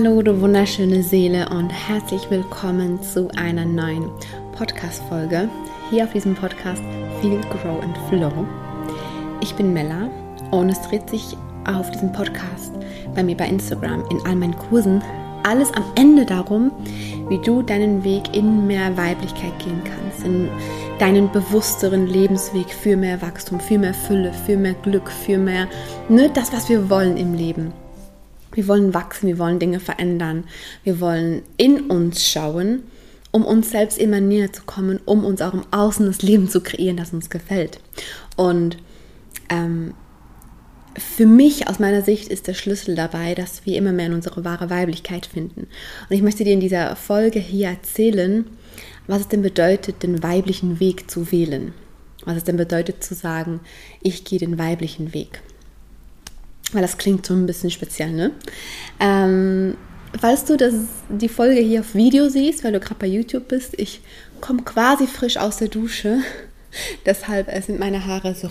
Hallo, 0.00 0.22
du 0.22 0.40
wunderschöne 0.40 1.02
Seele 1.02 1.48
und 1.48 1.70
herzlich 1.70 2.30
willkommen 2.30 3.02
zu 3.02 3.28
einer 3.36 3.64
neuen 3.64 4.08
Podcast-Folge 4.52 5.48
hier 5.90 6.04
auf 6.04 6.12
diesem 6.12 6.36
Podcast 6.36 6.84
Feel, 7.20 7.40
Grow 7.50 7.82
and 7.82 7.98
Flow. 8.08 8.46
Ich 9.40 9.52
bin 9.56 9.72
Mella 9.72 10.08
und 10.52 10.68
es 10.68 10.80
dreht 10.82 11.10
sich 11.10 11.36
auf 11.66 11.90
diesem 11.90 12.12
Podcast 12.12 12.74
bei 13.16 13.24
mir 13.24 13.36
bei 13.36 13.48
Instagram 13.48 14.04
in 14.08 14.24
all 14.24 14.36
meinen 14.36 14.56
Kursen 14.56 15.02
alles 15.42 15.74
am 15.74 15.82
Ende 15.96 16.24
darum, 16.24 16.70
wie 17.28 17.38
du 17.38 17.62
deinen 17.62 18.04
Weg 18.04 18.36
in 18.36 18.68
mehr 18.68 18.96
Weiblichkeit 18.96 19.58
gehen 19.58 19.82
kannst, 19.82 20.24
in 20.24 20.48
deinen 21.00 21.28
bewussteren 21.32 22.06
Lebensweg 22.06 22.70
für 22.70 22.96
mehr 22.96 23.20
Wachstum, 23.20 23.58
für 23.58 23.78
mehr 23.78 23.94
Fülle, 23.94 24.32
für 24.32 24.56
mehr 24.56 24.74
Glück, 24.74 25.10
für 25.10 25.38
mehr, 25.38 25.66
ne, 26.08 26.30
das, 26.32 26.52
was 26.52 26.68
wir 26.68 26.88
wollen 26.88 27.16
im 27.16 27.34
Leben. 27.34 27.72
Wir 28.58 28.66
wollen 28.66 28.92
wachsen, 28.92 29.28
wir 29.28 29.38
wollen 29.38 29.60
Dinge 29.60 29.78
verändern, 29.78 30.42
wir 30.82 30.98
wollen 30.98 31.42
in 31.58 31.82
uns 31.82 32.26
schauen, 32.26 32.82
um 33.30 33.44
uns 33.44 33.70
selbst 33.70 33.96
immer 33.98 34.18
näher 34.18 34.52
zu 34.52 34.64
kommen, 34.64 34.98
um 35.04 35.24
uns 35.24 35.40
auch 35.42 35.54
im 35.54 35.62
Außen 35.70 36.04
das 36.06 36.22
Leben 36.22 36.48
zu 36.48 36.60
kreieren, 36.60 36.96
das 36.96 37.12
uns 37.12 37.30
gefällt. 37.30 37.78
Und 38.34 38.76
ähm, 39.48 39.94
für 40.96 41.24
mich 41.24 41.68
aus 41.68 41.78
meiner 41.78 42.02
Sicht 42.02 42.26
ist 42.30 42.48
der 42.48 42.54
Schlüssel 42.54 42.96
dabei, 42.96 43.36
dass 43.36 43.64
wir 43.64 43.76
immer 43.76 43.92
mehr 43.92 44.06
in 44.06 44.14
unsere 44.14 44.44
wahre 44.44 44.70
Weiblichkeit 44.70 45.26
finden. 45.26 45.68
Und 46.10 46.16
ich 46.16 46.22
möchte 46.22 46.42
dir 46.42 46.54
in 46.54 46.58
dieser 46.58 46.96
Folge 46.96 47.38
hier 47.38 47.68
erzählen, 47.68 48.44
was 49.06 49.20
es 49.20 49.28
denn 49.28 49.42
bedeutet, 49.42 50.02
den 50.02 50.20
weiblichen 50.24 50.80
Weg 50.80 51.08
zu 51.08 51.30
wählen. 51.30 51.74
Was 52.24 52.38
es 52.38 52.42
denn 52.42 52.56
bedeutet 52.56 53.04
zu 53.04 53.14
sagen, 53.14 53.60
ich 54.02 54.24
gehe 54.24 54.40
den 54.40 54.58
weiblichen 54.58 55.14
Weg. 55.14 55.42
Weil 56.72 56.82
das 56.82 56.98
klingt 56.98 57.24
so 57.24 57.34
ein 57.34 57.46
bisschen 57.46 57.70
speziell, 57.70 58.12
ne? 58.12 58.30
Ähm, 59.00 59.76
falls 60.20 60.44
du 60.44 60.56
das, 60.56 60.74
die 61.08 61.28
Folge 61.28 61.60
hier 61.60 61.80
auf 61.80 61.94
Video 61.94 62.28
siehst, 62.28 62.64
weil 62.64 62.72
du 62.72 62.80
gerade 62.80 62.98
bei 62.98 63.06
YouTube 63.06 63.48
bist, 63.48 63.74
ich 63.78 64.00
komme 64.40 64.62
quasi 64.62 65.06
frisch 65.06 65.36
aus 65.36 65.56
der 65.58 65.68
Dusche. 65.68 66.18
Deshalb 67.06 67.50
sind 67.64 67.78
meine 67.78 68.04
Haare 68.04 68.34
so 68.34 68.50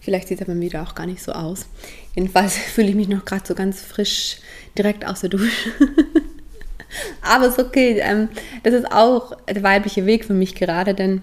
Vielleicht 0.00 0.28
sieht 0.28 0.40
es 0.40 0.46
beim 0.46 0.60
Video 0.60 0.82
auch 0.82 0.94
gar 0.94 1.06
nicht 1.06 1.22
so 1.22 1.32
aus. 1.32 1.66
Jedenfalls 2.14 2.56
fühle 2.74 2.88
ich 2.88 2.94
mich 2.94 3.08
noch 3.08 3.24
gerade 3.24 3.46
so 3.46 3.54
ganz 3.54 3.80
frisch 3.80 4.38
direkt 4.76 5.06
aus 5.06 5.20
der 5.20 5.30
Dusche. 5.30 5.70
Aber 7.22 7.46
es 7.46 7.56
ist 7.56 7.64
okay. 7.64 7.98
Ähm, 8.00 8.28
das 8.62 8.74
ist 8.74 8.92
auch 8.92 9.36
der 9.48 9.62
weibliche 9.62 10.04
Weg 10.06 10.26
für 10.26 10.34
mich 10.34 10.54
gerade, 10.54 10.94
denn 10.94 11.22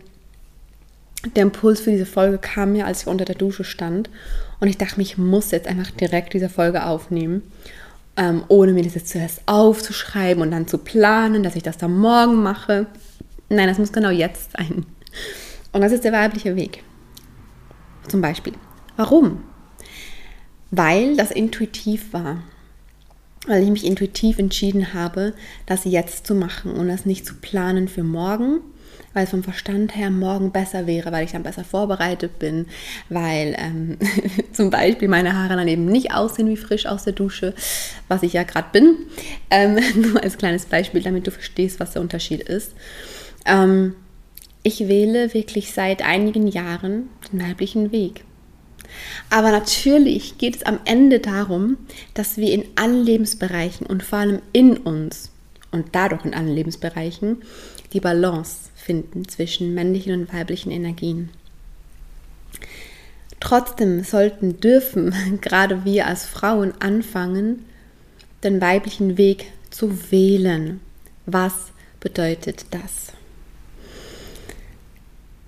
der 1.36 1.44
Impuls 1.44 1.82
für 1.82 1.92
diese 1.92 2.06
Folge 2.06 2.38
kam 2.38 2.74
mir, 2.74 2.86
als 2.86 3.04
ich 3.04 3.08
unter 3.08 3.26
der 3.26 3.36
Dusche 3.36 3.64
stand. 3.64 4.10
Und 4.60 4.68
ich 4.68 4.78
dachte 4.78 5.02
ich 5.02 5.18
muss 5.18 5.52
jetzt 5.52 5.68
einfach 5.68 5.92
direkt 5.92 6.34
diese 6.34 6.50
Folge 6.50 6.86
aufnehmen, 6.86 7.44
ähm, 8.18 8.44
ohne 8.48 8.74
mir 8.74 8.84
das 8.84 8.96
jetzt 8.96 9.10
zuerst 9.10 9.42
aufzuschreiben 9.46 10.42
und 10.42 10.52
dann 10.52 10.68
zu 10.68 10.78
planen, 10.78 11.44
dass 11.44 11.56
ich 11.56 11.64
das 11.64 11.78
dann 11.78 11.98
morgen 11.98 12.42
mache. 12.42 12.88
Nein, 13.50 13.68
das 13.68 13.78
muss 13.78 13.92
genau 13.92 14.10
jetzt 14.10 14.52
sein. 14.54 14.86
Und 15.72 15.82
das 15.82 15.92
ist 15.92 16.04
der 16.04 16.12
weibliche 16.12 16.56
Weg. 16.56 16.84
Zum 18.08 18.22
Beispiel. 18.22 18.54
Warum? 18.98 19.44
Weil 20.70 21.16
das 21.16 21.32
intuitiv 21.32 22.14
war. 22.14 22.44
Weil 23.48 23.64
ich 23.64 23.70
mich 23.70 23.86
intuitiv 23.86 24.38
entschieden 24.38 24.94
habe, 24.94 25.34
das 25.66 25.86
jetzt 25.86 26.28
zu 26.28 26.36
machen 26.36 26.74
und 26.74 26.88
das 26.88 27.06
nicht 27.06 27.26
zu 27.26 27.36
planen 27.36 27.88
für 27.88 28.04
morgen, 28.04 28.60
weil 29.14 29.26
es 29.26 29.32
vom 29.32 29.44
Verstand 29.44 29.96
her 29.96 30.10
morgen 30.10 30.52
besser 30.52 30.88
wäre, 30.88 31.12
weil 31.12 31.26
ich 31.26 31.32
dann 31.32 31.44
besser 31.44 31.64
vorbereitet 31.64 32.40
bin, 32.40 32.68
weil 33.10 33.56
ähm, 33.58 33.98
zum 34.54 34.70
Beispiel 34.70 35.08
meine 35.08 35.36
Haare 35.36 35.56
dann 35.56 35.68
eben 35.68 35.86
nicht 35.86 36.14
aussehen 36.14 36.48
wie 36.48 36.58
frisch 36.58 36.86
aus 36.86 37.04
der 37.04 37.14
Dusche, 37.14 37.54
was 38.08 38.24
ich 38.24 38.34
ja 38.34 38.44
gerade 38.44 38.70
bin. 38.72 38.98
Ähm, 39.50 39.80
nur 39.96 40.24
als 40.24 40.38
kleines 40.38 40.66
Beispiel, 40.66 41.02
damit 41.02 41.28
du 41.28 41.32
verstehst, 41.32 41.80
was 41.80 41.92
der 41.92 42.02
Unterschied 42.02 42.42
ist. 42.42 42.74
Ähm, 43.46 43.96
ich 44.64 44.88
wähle 44.88 45.34
wirklich 45.34 45.74
seit 45.74 46.04
einigen 46.04 46.48
Jahren 46.48 47.10
den 47.32 47.42
weiblichen 47.42 47.92
Weg. 47.92 48.24
Aber 49.30 49.52
natürlich 49.52 50.38
geht 50.38 50.58
es 50.58 50.64
am 50.64 50.80
Ende 50.86 51.20
darum, 51.20 51.78
dass 52.14 52.38
wir 52.38 52.52
in 52.52 52.66
allen 52.76 53.04
Lebensbereichen 53.04 53.88
und 53.88 54.04
vor 54.04 54.20
allem 54.20 54.42
in 54.52 54.78
uns 54.78 55.32
und 55.72 55.88
dadurch 55.94 56.26
in 56.26 56.34
allen 56.34 56.54
Lebensbereichen 56.54 57.38
die 57.94 58.00
Balance 58.00 58.71
finden 58.82 59.28
zwischen 59.28 59.74
männlichen 59.74 60.14
und 60.14 60.34
weiblichen 60.34 60.72
Energien. 60.72 61.30
Trotzdem 63.40 64.04
sollten, 64.04 64.60
dürfen 64.60 65.14
gerade 65.42 65.86
wir 65.86 66.08
als 66.08 66.26
Frauen 66.26 66.74
anfangen, 66.80 67.66
den 68.44 68.62
weiblichen 68.62 69.18
Weg 69.18 69.52
zu 69.70 70.12
wählen. 70.12 70.80
Was 71.26 71.72
bedeutet 72.00 72.66
das? 72.72 73.14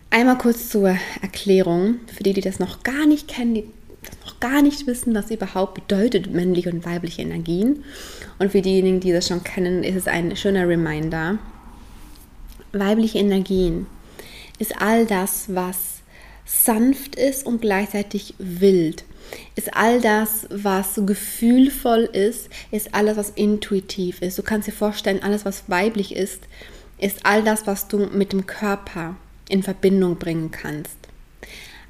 Einmal 0.10 0.38
kurz 0.38 0.70
zur 0.70 0.96
Erklärung, 1.22 1.96
für 2.06 2.22
die, 2.22 2.34
die 2.34 2.42
das 2.42 2.60
noch 2.60 2.84
gar 2.84 3.08
nicht 3.08 3.28
kennen, 3.28 3.56
die 3.56 3.66
das 4.04 4.18
noch 4.26 4.40
gar 4.40 4.62
nicht 4.62 4.86
wissen, 4.86 5.16
was 5.16 5.32
überhaupt 5.32 5.74
bedeutet 5.74 6.32
männliche 6.32 6.70
und 6.70 6.86
weibliche 6.86 7.24
Energien. 7.24 7.84
Und 8.38 8.52
für 8.52 8.62
diejenigen, 8.62 9.00
die 9.00 9.12
das 9.12 9.28
schon 9.28 9.44
kennen, 9.44 9.84
ist 9.84 9.96
es 9.96 10.08
ein 10.08 10.36
schöner 10.36 10.68
Reminder. 10.68 11.40
Weibliche 12.74 13.20
Energien 13.20 13.88
ist 14.60 14.82
all 14.82 15.06
das, 15.06 15.46
was 15.48 16.02
sanft 16.46 17.16
ist 17.16 17.46
und 17.46 17.62
gleichzeitig 17.62 18.36
wild. 18.38 19.06
Ist 19.56 19.76
all 19.76 20.02
das, 20.02 20.48
was 20.50 21.00
gefühlvoll 21.06 22.04
ist, 22.04 22.50
ist 22.72 22.94
alles, 22.94 23.18
was 23.18 23.30
intuitiv 23.32 24.22
ist. 24.22 24.38
Du 24.38 24.44
kannst 24.44 24.68
dir 24.68 24.74
vorstellen, 24.74 25.24
alles, 25.24 25.46
was 25.46 25.64
weiblich 25.68 26.16
ist, 26.16 26.42
ist 26.98 27.26
all 27.26 27.44
das, 27.44 27.66
was 27.66 27.88
du 27.88 28.08
mit 28.08 28.34
dem 28.34 28.46
Körper 28.46 29.16
in 29.50 29.64
Verbindung 29.64 30.18
bringen 30.18 30.52
kannst. 30.52 30.98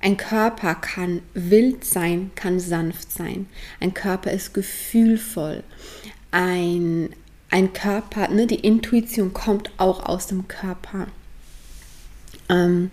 Ein 0.01 0.17
Körper 0.17 0.75
kann 0.75 1.21
wild 1.33 1.85
sein, 1.85 2.31
kann 2.35 2.59
sanft 2.59 3.11
sein. 3.11 3.47
Ein 3.79 3.93
Körper 3.93 4.31
ist 4.31 4.53
gefühlvoll. 4.53 5.63
Ein, 6.31 7.15
ein 7.53 7.71
Körper, 7.71 8.29
ne, 8.29 8.47
die 8.47 8.55
Intuition 8.55 9.31
kommt 9.31 9.69
auch 9.77 10.07
aus 10.07 10.25
dem 10.25 10.47
Körper. 10.47 11.05
Ähm, 12.49 12.89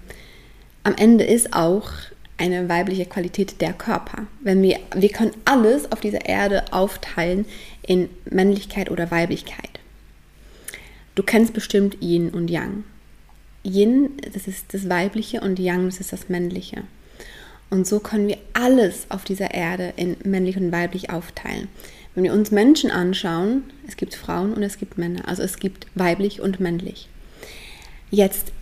am 0.85 0.95
Ende 0.97 1.25
ist 1.25 1.55
auch 1.55 1.91
eine 2.37 2.69
weibliche 2.69 3.07
Qualität 3.07 3.63
der 3.63 3.73
Körper. 3.73 4.27
Wenn 4.43 4.63
wir, 4.63 4.79
wir 4.95 5.09
können 5.09 5.33
alles 5.47 5.91
auf 5.91 6.01
dieser 6.01 6.27
Erde 6.27 6.75
aufteilen 6.75 7.47
in 7.81 8.11
Männlichkeit 8.27 8.91
oder 8.91 9.11
Weiblichkeit. 9.11 9.81
Du 11.15 11.23
kennst 11.23 11.55
bestimmt 11.55 11.97
Yin 12.03 12.29
und 12.29 12.51
Yang. 12.51 12.85
Yin, 13.65 14.11
das 14.31 14.47
ist 14.47 14.75
das 14.75 14.91
Weibliche 14.91 15.41
und 15.41 15.59
Yang, 15.59 15.87
das 15.87 16.01
ist 16.01 16.13
das 16.13 16.29
Männliche. 16.29 16.83
Und 17.71 17.87
so 17.87 17.99
können 17.99 18.29
wir 18.29 18.39
alles 18.53 19.07
auf 19.09 19.25
dieser 19.25 19.55
Erde 19.55 19.95
in 19.97 20.19
männlich 20.23 20.59
und 20.59 20.71
weiblich 20.71 21.09
aufteilen. 21.09 21.69
Wenn 22.15 22.25
wir 22.25 22.33
uns 22.33 22.51
Menschen 22.51 22.91
anschauen, 22.91 23.65
es 23.87 23.97
gibt 23.97 24.15
Frauen 24.15 24.53
und 24.53 24.63
es 24.63 24.79
gibt 24.79 24.99
Männer, 24.99 25.29
also 25.29 25.43
es 25.43 25.59
gibt 25.59 25.87
weiblich 25.95 26.41
und 26.41 26.61
männlich. 26.61 27.09
Jetzt 28.11 28.53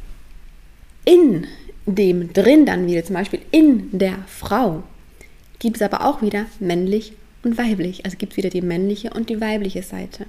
in 1.05 1.47
dem 1.87 2.33
drin 2.33 2.67
dann 2.67 2.87
wieder, 2.87 3.05
zum 3.05 3.15
Beispiel 3.15 3.41
in 3.51 3.99
der 3.99 4.19
Frau, 4.27 4.83
gibt 5.59 5.77
es 5.77 5.83
aber 5.83 6.05
auch 6.05 6.21
wieder 6.21 6.47
männlich 6.61 7.15
und 7.43 7.57
weiblich. 7.57 8.05
Also 8.05 8.17
gibt 8.19 8.33
es 8.33 8.37
wieder 8.37 8.51
die 8.51 8.63
männliche 8.63 9.11
und 9.11 9.31
die 9.31 9.41
weibliche 9.41 9.83
Seite. 9.83 10.27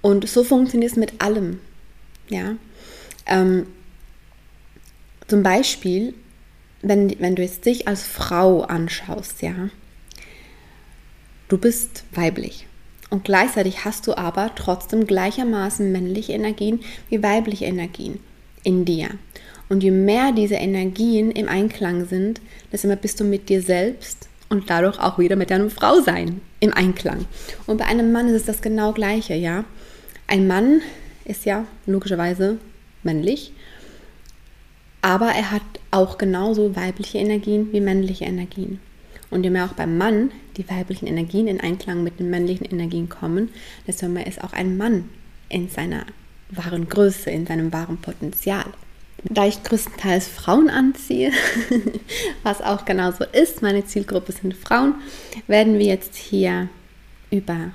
Und 0.00 0.28
so 0.28 0.44
funktioniert 0.44 0.92
es 0.92 0.96
mit 0.96 1.20
allem. 1.20 1.60
Ja, 2.28 2.56
ähm, 3.26 3.66
zum 5.26 5.42
Beispiel, 5.42 6.14
wenn, 6.82 7.18
wenn 7.20 7.36
du 7.36 7.42
jetzt 7.42 7.66
dich 7.66 7.88
als 7.88 8.02
Frau 8.02 8.62
anschaust, 8.62 9.42
ja, 9.42 9.70
du 11.48 11.58
bist 11.58 12.04
weiblich. 12.12 12.66
Und 13.10 13.24
gleichzeitig 13.24 13.84
hast 13.84 14.06
du 14.06 14.16
aber 14.16 14.52
trotzdem 14.54 15.06
gleichermaßen 15.06 15.92
männliche 15.92 16.32
Energien 16.32 16.80
wie 17.10 17.22
weibliche 17.22 17.66
Energien 17.66 18.20
in 18.62 18.84
dir. 18.84 19.10
Und 19.68 19.82
je 19.82 19.90
mehr 19.90 20.32
diese 20.32 20.54
Energien 20.54 21.30
im 21.30 21.48
Einklang 21.48 22.06
sind, 22.06 22.40
desto 22.72 22.88
mehr 22.88 22.96
bist 22.96 23.20
du 23.20 23.24
mit 23.24 23.48
dir 23.48 23.62
selbst 23.62 24.28
und 24.48 24.70
dadurch 24.70 24.98
auch 24.98 25.18
wieder 25.18 25.36
mit 25.36 25.50
deinem 25.50 25.70
Frausein 25.70 26.40
im 26.60 26.72
Einklang. 26.72 27.26
Und 27.66 27.78
bei 27.78 27.86
einem 27.86 28.12
Mann 28.12 28.28
ist 28.28 28.34
es 28.34 28.44
das 28.44 28.62
genau 28.62 28.92
gleiche, 28.92 29.34
ja. 29.34 29.64
Ein 30.26 30.46
Mann 30.46 30.80
ist 31.24 31.44
ja 31.44 31.66
logischerweise 31.86 32.58
männlich, 33.02 33.52
aber 35.00 35.26
er 35.26 35.50
hat 35.50 35.62
auch 35.90 36.18
genauso 36.18 36.76
weibliche 36.76 37.18
Energien 37.18 37.72
wie 37.72 37.80
männliche 37.80 38.24
Energien. 38.24 38.80
Und 39.32 39.44
je 39.44 39.50
mehr 39.50 39.64
auch 39.64 39.72
beim 39.72 39.96
Mann 39.96 40.30
die 40.58 40.68
weiblichen 40.68 41.06
Energien 41.06 41.48
in 41.48 41.58
Einklang 41.58 42.04
mit 42.04 42.20
den 42.20 42.28
männlichen 42.28 42.66
Energien 42.66 43.08
kommen, 43.08 43.48
desto 43.86 44.06
mehr 44.06 44.26
ist 44.26 44.44
auch 44.44 44.52
ein 44.52 44.76
Mann 44.76 45.08
in 45.48 45.70
seiner 45.70 46.04
wahren 46.50 46.86
Größe, 46.86 47.30
in 47.30 47.46
seinem 47.46 47.72
wahren 47.72 47.96
Potenzial. 47.96 48.66
Da 49.24 49.46
ich 49.46 49.62
größtenteils 49.62 50.28
Frauen 50.28 50.68
anziehe, 50.68 51.32
was 52.42 52.60
auch 52.60 52.84
genauso 52.84 53.24
ist, 53.24 53.62
meine 53.62 53.86
Zielgruppe 53.86 54.32
sind 54.32 54.54
Frauen, 54.54 54.96
werden 55.46 55.78
wir 55.78 55.86
jetzt 55.86 56.14
hier 56.14 56.68
über 57.30 57.70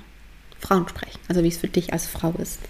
Frauen 0.60 0.88
sprechen, 0.88 1.18
also 1.26 1.42
wie 1.42 1.48
es 1.48 1.58
für 1.58 1.66
dich 1.66 1.92
als 1.92 2.06
Frau 2.06 2.34
ist. 2.40 2.60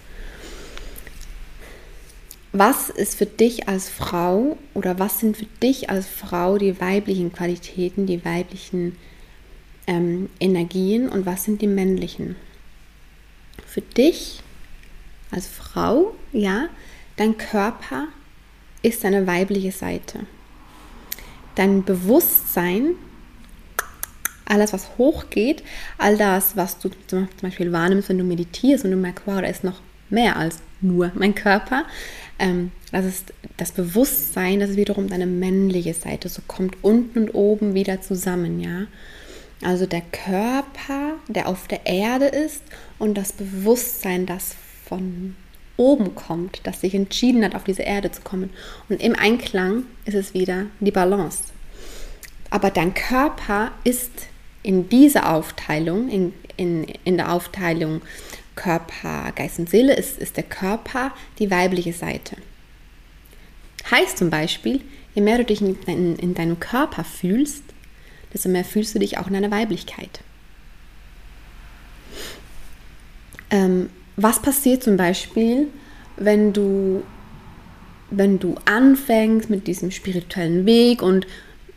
Was 2.51 2.89
ist 2.89 3.15
für 3.15 3.27
dich 3.27 3.67
als 3.67 3.89
Frau 3.89 4.57
oder 4.73 4.97
was 4.97 5.19
sind 5.19 5.37
für 5.37 5.45
dich 5.61 5.89
als 5.89 6.07
Frau 6.07 6.57
die 6.57 6.81
weiblichen 6.81 7.31
Qualitäten, 7.31 8.07
die 8.07 8.25
weiblichen 8.25 8.97
ähm, 9.85 10.29
Energien 10.39 11.09
und 11.09 11.27
was 11.27 11.43
sind 11.43 11.61
die 11.61 11.67
männlichen? 11.67 12.35
Für 13.67 13.81
dich 13.81 14.41
als 15.29 15.45
Frau, 15.45 16.15
ja, 16.31 16.69
dein 17.17 17.37
Körper 17.37 18.07
ist 18.81 19.03
deine 19.03 19.27
weibliche 19.27 19.71
Seite. 19.71 20.25
Dein 21.53 21.83
Bewusstsein, 21.83 22.95
alles 24.45 24.73
was 24.73 24.97
hochgeht, 24.97 25.61
all 25.99 26.17
das, 26.17 26.57
was 26.57 26.79
du 26.79 26.89
zum 27.05 27.27
Beispiel 27.41 27.71
wahrnimmst, 27.71 28.09
wenn 28.09 28.17
du 28.17 28.23
meditierst 28.23 28.85
und 28.85 28.91
du 28.91 28.97
merkst, 28.97 29.27
wow, 29.27 29.39
da 29.39 29.47
ist 29.47 29.63
noch 29.63 29.81
mehr 30.09 30.37
als 30.37 30.59
nur 30.81 31.11
mein 31.13 31.35
Körper. 31.35 31.85
Ähm, 32.39 32.71
das 32.91 33.05
ist 33.05 33.33
das 33.57 33.71
Bewusstsein, 33.71 34.59
das 34.59 34.71
ist 34.71 34.77
wiederum 34.77 35.09
deine 35.09 35.27
männliche 35.27 35.93
Seite. 35.93 36.29
So 36.29 36.41
kommt 36.47 36.77
unten 36.81 37.23
und 37.23 37.29
oben 37.31 37.73
wieder 37.73 38.01
zusammen, 38.01 38.59
ja. 38.59 38.87
Also 39.61 39.85
der 39.85 40.01
Körper, 40.01 41.15
der 41.27 41.47
auf 41.47 41.67
der 41.67 41.85
Erde 41.85 42.25
ist 42.25 42.63
und 42.97 43.17
das 43.17 43.33
Bewusstsein, 43.33 44.25
das 44.25 44.55
von 44.85 45.35
oben 45.75 46.15
kommt, 46.15 46.61
das 46.63 46.81
sich 46.81 46.93
entschieden 46.95 47.43
hat, 47.43 47.55
auf 47.55 47.63
diese 47.65 47.83
Erde 47.83 48.11
zu 48.11 48.21
kommen. 48.21 48.49
Und 48.87 49.01
im 49.01 49.15
Einklang 49.15 49.83
ist 50.05 50.15
es 50.15 50.33
wieder 50.33 50.65
die 50.79 50.91
Balance. 50.91 51.39
Aber 52.49 52.69
dein 52.69 52.93
Körper 52.93 53.71
ist 53.83 54.11
in 54.63 54.89
dieser 54.89 55.33
Aufteilung, 55.33 56.09
in, 56.09 56.33
in, 56.57 56.85
in 57.03 57.17
der 57.17 57.31
Aufteilung 57.31 58.01
Körper, 58.59 59.31
Geist 59.35 59.57
und 59.57 59.69
Seele, 59.69 59.95
ist, 59.95 60.19
ist 60.19 60.35
der 60.35 60.43
Körper 60.43 61.13
die 61.39 61.49
weibliche 61.49 61.93
Seite. 61.93 62.35
Heißt 63.89 64.17
zum 64.17 64.29
Beispiel, 64.29 64.81
je 65.15 65.21
mehr 65.21 65.37
du 65.37 65.45
dich 65.45 65.61
in, 65.61 65.77
in, 65.87 66.15
in 66.17 66.33
deinem 66.33 66.59
Körper 66.59 67.05
fühlst, 67.05 67.63
desto 68.33 68.49
mehr 68.49 68.65
fühlst 68.65 68.93
du 68.93 68.99
dich 68.99 69.17
auch 69.17 69.27
in 69.27 69.33
deiner 69.33 69.49
Weiblichkeit. 69.49 70.19
Ähm, 73.49 73.89
was 74.17 74.41
passiert 74.41 74.83
zum 74.83 74.97
Beispiel, 74.97 75.67
wenn 76.17 76.51
du, 76.51 77.01
wenn 78.11 78.39
du 78.39 78.55
anfängst 78.65 79.49
mit 79.49 79.67
diesem 79.67 79.89
spirituellen 79.89 80.65
Weg 80.65 81.01
und 81.01 81.25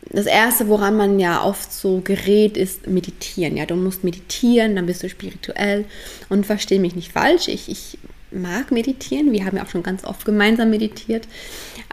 das 0.09 0.25
erste, 0.25 0.67
woran 0.67 0.97
man 0.97 1.19
ja 1.19 1.43
oft 1.43 1.71
so 1.71 2.01
gerät, 2.03 2.57
ist 2.57 2.87
meditieren. 2.87 3.57
Ja, 3.57 3.65
du 3.65 3.75
musst 3.75 4.03
meditieren, 4.03 4.75
dann 4.75 4.85
bist 4.85 5.03
du 5.03 5.09
spirituell. 5.09 5.85
Und 6.29 6.45
verstehe 6.45 6.79
mich 6.79 6.95
nicht 6.95 7.11
falsch, 7.11 7.47
ich, 7.47 7.69
ich 7.69 7.97
mag 8.31 8.71
meditieren. 8.71 9.31
Wir 9.31 9.45
haben 9.45 9.57
ja 9.57 9.63
auch 9.63 9.69
schon 9.69 9.83
ganz 9.83 10.03
oft 10.03 10.25
gemeinsam 10.25 10.69
meditiert. 10.69 11.27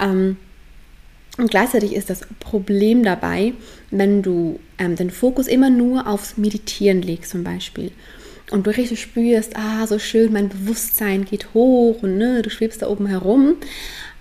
Ähm, 0.01 0.37
und 1.39 1.51
gleichzeitig 1.51 1.95
ist 1.95 2.11
das 2.11 2.27
Problem 2.41 3.03
dabei, 3.03 3.55
wenn 3.91 4.23
du 4.23 4.59
ähm, 4.79 4.97
den 4.97 5.11
Fokus 5.11 5.47
immer 5.47 5.71
nur 5.71 6.07
aufs 6.07 6.37
Meditieren 6.37 7.03
legst, 7.03 7.31
zum 7.31 7.45
Beispiel 7.45 7.93
und 8.51 8.67
du 8.67 8.77
richtig 8.77 9.01
spürst, 9.01 9.57
ah, 9.57 9.87
so 9.87 9.99
schön, 9.99 10.33
mein 10.33 10.49
Bewusstsein 10.49 11.25
geht 11.25 11.55
hoch 11.55 12.03
und 12.03 12.19
ne, 12.19 12.43
du 12.43 12.51
schwebst 12.51 12.83
da 12.83 12.89
oben 12.89 13.07
herum. 13.07 13.57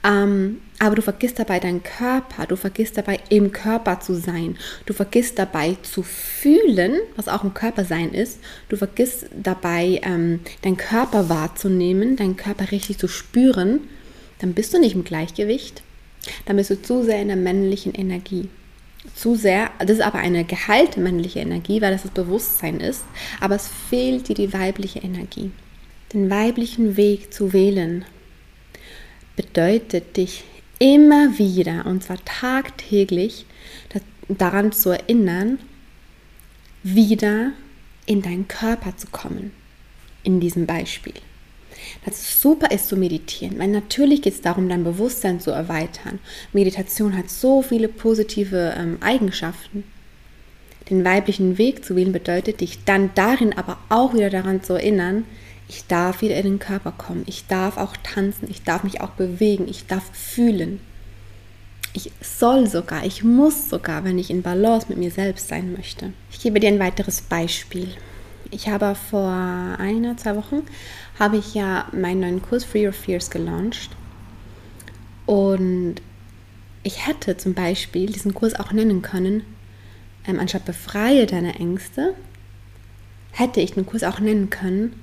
Ähm, 0.03 0.61
aber 0.79 0.95
du 0.95 1.01
vergisst 1.01 1.39
dabei 1.39 1.59
deinen 1.59 1.83
Körper, 1.83 2.45
du 2.45 2.55
vergisst 2.55 2.97
dabei 2.97 3.19
im 3.27 3.51
Körper 3.51 3.99
zu 3.99 4.15
sein, 4.15 4.57
du 4.85 4.93
vergisst 4.93 5.37
dabei 5.37 5.75
zu 5.81 6.03
fühlen, 6.03 6.95
was 7.17 7.27
auch 7.27 7.43
im 7.43 7.53
Körper 7.53 7.83
sein 7.83 8.13
ist, 8.13 8.39
du 8.69 8.77
vergisst 8.77 9.25
dabei 9.35 9.99
ähm, 10.03 10.39
deinen 10.61 10.77
Körper 10.77 11.27
wahrzunehmen, 11.27 12.15
deinen 12.15 12.37
Körper 12.37 12.71
richtig 12.71 12.97
zu 12.97 13.09
spüren, 13.09 13.81
dann 14.39 14.53
bist 14.53 14.73
du 14.73 14.79
nicht 14.79 14.95
im 14.95 15.03
Gleichgewicht, 15.03 15.83
dann 16.45 16.55
bist 16.55 16.69
du 16.69 16.81
zu 16.81 17.03
sehr 17.03 17.21
in 17.21 17.27
der 17.27 17.37
männlichen 17.37 17.93
Energie. 17.93 18.47
Zu 19.15 19.35
sehr, 19.35 19.71
das 19.79 19.91
ist 19.91 20.01
aber 20.01 20.19
eine 20.19 20.45
geheilte 20.45 20.99
männliche 21.01 21.39
Energie, 21.39 21.81
weil 21.81 21.91
das 21.91 22.03
das 22.03 22.11
Bewusstsein 22.11 22.79
ist, 22.79 23.03
aber 23.41 23.55
es 23.55 23.69
fehlt 23.89 24.29
dir 24.29 24.35
die 24.35 24.53
weibliche 24.53 24.99
Energie. 24.99 25.51
Den 26.13 26.29
weiblichen 26.29 26.95
Weg 26.95 27.33
zu 27.33 27.51
wählen 27.51 28.05
bedeutet 29.39 30.17
dich 30.17 30.43
immer 30.79 31.37
wieder, 31.37 31.85
und 31.85 32.03
zwar 32.03 32.17
tagtäglich, 32.25 33.45
daran 34.27 34.73
zu 34.73 34.89
erinnern, 34.89 35.59
wieder 36.83 37.51
in 38.05 38.21
deinen 38.21 38.49
Körper 38.49 38.97
zu 38.97 39.07
kommen, 39.07 39.53
in 40.23 40.41
diesem 40.41 40.65
Beispiel 40.65 41.13
dass 42.03 42.41
super 42.41 42.71
ist 42.71 42.89
zu 42.89 42.97
meditieren, 42.97 43.57
weil 43.57 43.69
natürlich 43.69 44.21
geht 44.21 44.33
es 44.33 44.41
darum, 44.41 44.67
dein 44.67 44.83
Bewusstsein 44.83 45.39
zu 45.39 45.51
erweitern. 45.51 46.19
Meditation 46.51 47.15
hat 47.15 47.29
so 47.29 47.61
viele 47.61 47.87
positive 47.87 48.75
ähm, 48.77 48.97
Eigenschaften. 48.99 49.85
Den 50.89 51.05
weiblichen 51.05 51.57
Weg 51.57 51.85
zu 51.85 51.95
wählen 51.95 52.11
bedeutet, 52.11 52.59
dich 52.59 52.83
dann 52.83 53.11
darin 53.15 53.57
aber 53.57 53.77
auch 53.87 54.13
wieder 54.13 54.29
daran 54.29 54.61
zu 54.61 54.73
erinnern, 54.73 55.23
ich 55.69 55.85
darf 55.85 56.21
wieder 56.21 56.35
in 56.35 56.45
den 56.45 56.59
Körper 56.59 56.91
kommen, 56.91 57.23
ich 57.27 57.45
darf 57.45 57.77
auch 57.77 57.95
tanzen, 58.01 58.49
ich 58.49 58.63
darf 58.63 58.83
mich 58.83 59.01
auch 59.01 59.11
bewegen, 59.11 59.67
ich 59.67 59.85
darf 59.85 60.03
fühlen. 60.13 60.81
Ich 61.93 62.11
soll 62.21 62.67
sogar, 62.67 63.05
ich 63.05 63.23
muss 63.23 63.69
sogar, 63.69 64.03
wenn 64.03 64.17
ich 64.17 64.31
in 64.31 64.41
Balance 64.41 64.87
mit 64.89 64.97
mir 64.97 65.11
selbst 65.11 65.47
sein 65.47 65.73
möchte. 65.73 66.11
Ich 66.31 66.39
gebe 66.39 66.59
dir 66.59 66.69
ein 66.69 66.79
weiteres 66.79 67.21
Beispiel. 67.21 67.89
Ich 68.49 68.67
habe 68.67 68.95
vor 68.95 69.29
einer, 69.29 70.17
zwei 70.17 70.35
Wochen 70.35 70.63
habe 71.19 71.37
ich 71.37 71.53
ja 71.53 71.87
meinen 71.91 72.21
neuen 72.21 72.41
Kurs 72.41 72.63
Free 72.63 72.87
Your 72.87 72.93
Fears 72.93 73.29
gelauncht. 73.29 73.91
Und 75.27 75.95
ich 76.81 77.05
hätte 77.05 77.37
zum 77.37 77.53
Beispiel 77.53 78.07
diesen 78.07 78.33
Kurs 78.33 78.55
auch 78.55 78.71
nennen 78.71 79.03
können, 79.03 79.43
ähm, 80.27 80.39
anstatt 80.39 80.65
befreie 80.65 81.27
deine 81.27 81.55
Ängste, 81.55 82.15
hätte 83.31 83.61
ich 83.61 83.73
den 83.73 83.85
Kurs 83.85 84.03
auch 84.03 84.19
nennen 84.19 84.49
können, 84.49 84.99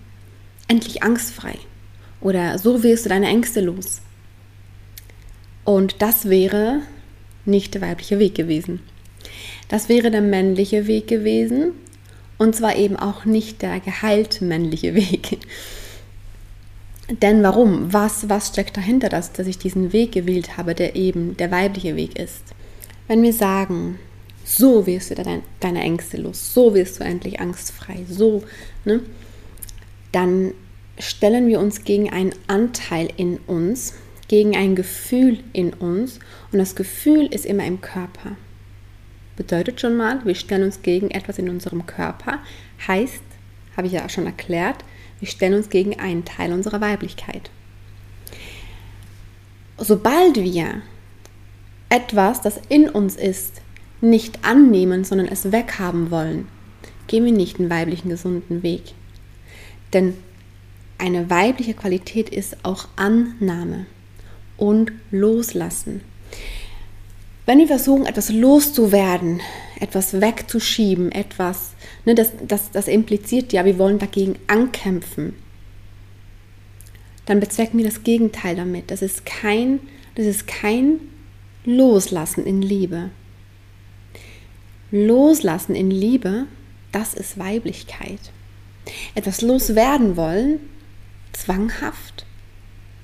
endlich 0.68 1.02
angstfrei. 1.02 1.54
Oder 2.20 2.58
so 2.58 2.82
wirst 2.82 3.04
du 3.04 3.08
deine 3.08 3.28
Ängste 3.28 3.60
los. 3.60 4.00
Und 5.64 6.00
das 6.00 6.28
wäre 6.28 6.80
nicht 7.44 7.74
der 7.74 7.82
weibliche 7.82 8.18
Weg 8.18 8.34
gewesen. 8.34 8.80
Das 9.68 9.88
wäre 9.88 10.10
der 10.10 10.22
männliche 10.22 10.86
Weg 10.86 11.08
gewesen. 11.08 11.72
Und 12.38 12.54
zwar 12.54 12.76
eben 12.76 12.96
auch 12.96 13.24
nicht 13.24 13.62
der 13.62 13.80
geheilte 13.80 14.44
männliche 14.44 14.94
Weg. 14.94 15.38
Denn 17.22 17.42
warum? 17.42 17.92
Was, 17.92 18.28
was 18.28 18.48
steckt 18.48 18.76
dahinter, 18.76 19.08
dass, 19.08 19.32
dass 19.32 19.46
ich 19.46 19.58
diesen 19.58 19.92
Weg 19.92 20.12
gewählt 20.12 20.56
habe, 20.56 20.74
der 20.74 20.96
eben 20.96 21.36
der 21.36 21.50
weibliche 21.50 21.96
Weg 21.96 22.18
ist? 22.18 22.42
Wenn 23.06 23.22
wir 23.22 23.32
sagen, 23.32 23.98
so 24.44 24.86
wirst 24.86 25.10
du 25.10 25.14
dein, 25.14 25.42
deine 25.60 25.80
Ängste 25.80 26.16
los, 26.16 26.52
so 26.52 26.74
wirst 26.74 26.98
du 26.98 27.04
endlich 27.04 27.40
angstfrei, 27.40 28.04
so, 28.08 28.42
ne? 28.84 29.00
dann 30.12 30.52
stellen 30.98 31.46
wir 31.46 31.60
uns 31.60 31.84
gegen 31.84 32.10
einen 32.12 32.34
Anteil 32.46 33.08
in 33.16 33.38
uns, 33.46 33.94
gegen 34.28 34.56
ein 34.56 34.74
Gefühl 34.74 35.38
in 35.52 35.72
uns 35.72 36.18
und 36.52 36.58
das 36.58 36.74
Gefühl 36.74 37.26
ist 37.26 37.46
immer 37.46 37.64
im 37.64 37.80
Körper. 37.80 38.36
Bedeutet 39.36 39.80
schon 39.80 39.96
mal, 39.96 40.24
wir 40.24 40.34
stellen 40.34 40.64
uns 40.64 40.82
gegen 40.82 41.10
etwas 41.10 41.38
in 41.38 41.48
unserem 41.48 41.86
Körper, 41.86 42.38
heißt, 42.86 43.22
habe 43.76 43.86
ich 43.86 43.92
ja 43.92 44.08
schon 44.08 44.26
erklärt, 44.26 44.84
wir 45.20 45.28
stellen 45.28 45.54
uns 45.54 45.68
gegen 45.68 45.98
einen 46.00 46.24
Teil 46.24 46.52
unserer 46.52 46.80
Weiblichkeit. 46.80 47.50
Sobald 49.78 50.36
wir 50.36 50.82
etwas, 51.88 52.40
das 52.40 52.60
in 52.68 52.88
uns 52.88 53.16
ist, 53.16 53.60
nicht 54.00 54.44
annehmen, 54.44 55.04
sondern 55.04 55.28
es 55.28 55.52
weghaben 55.52 56.10
wollen, 56.10 56.48
gehen 57.06 57.24
wir 57.24 57.32
nicht 57.32 57.58
den 57.58 57.70
weiblichen 57.70 58.08
gesunden 58.08 58.62
Weg. 58.62 58.82
Denn 59.92 60.14
eine 60.98 61.30
weibliche 61.30 61.74
Qualität 61.74 62.28
ist 62.28 62.64
auch 62.64 62.88
Annahme 62.96 63.86
und 64.56 64.92
Loslassen. 65.10 66.00
Wenn 67.44 67.58
wir 67.58 67.68
versuchen, 67.68 68.06
etwas 68.06 68.30
loszuwerden, 68.32 69.40
etwas 69.78 70.20
wegzuschieben, 70.20 71.12
etwas, 71.12 71.72
ne, 72.04 72.14
das, 72.14 72.32
das, 72.46 72.70
das 72.72 72.88
impliziert 72.88 73.52
ja, 73.52 73.64
wir 73.64 73.78
wollen 73.78 73.98
dagegen 73.98 74.36
ankämpfen, 74.48 75.34
dann 77.26 77.40
bezwecken 77.40 77.78
wir 77.78 77.84
das 77.84 78.02
Gegenteil 78.02 78.56
damit. 78.56 78.90
Das 78.90 79.02
ist 79.02 79.26
kein, 79.26 79.80
das 80.14 80.26
ist 80.26 80.46
kein 80.46 81.00
Loslassen 81.64 82.46
in 82.46 82.62
Liebe. 82.62 83.10
Loslassen 84.90 85.74
in 85.74 85.90
Liebe, 85.90 86.46
das 86.92 87.14
ist 87.14 87.38
Weiblichkeit. 87.38 88.20
Etwas 89.14 89.42
loswerden 89.42 90.16
wollen, 90.16 90.60
zwanghaft, 91.40 92.26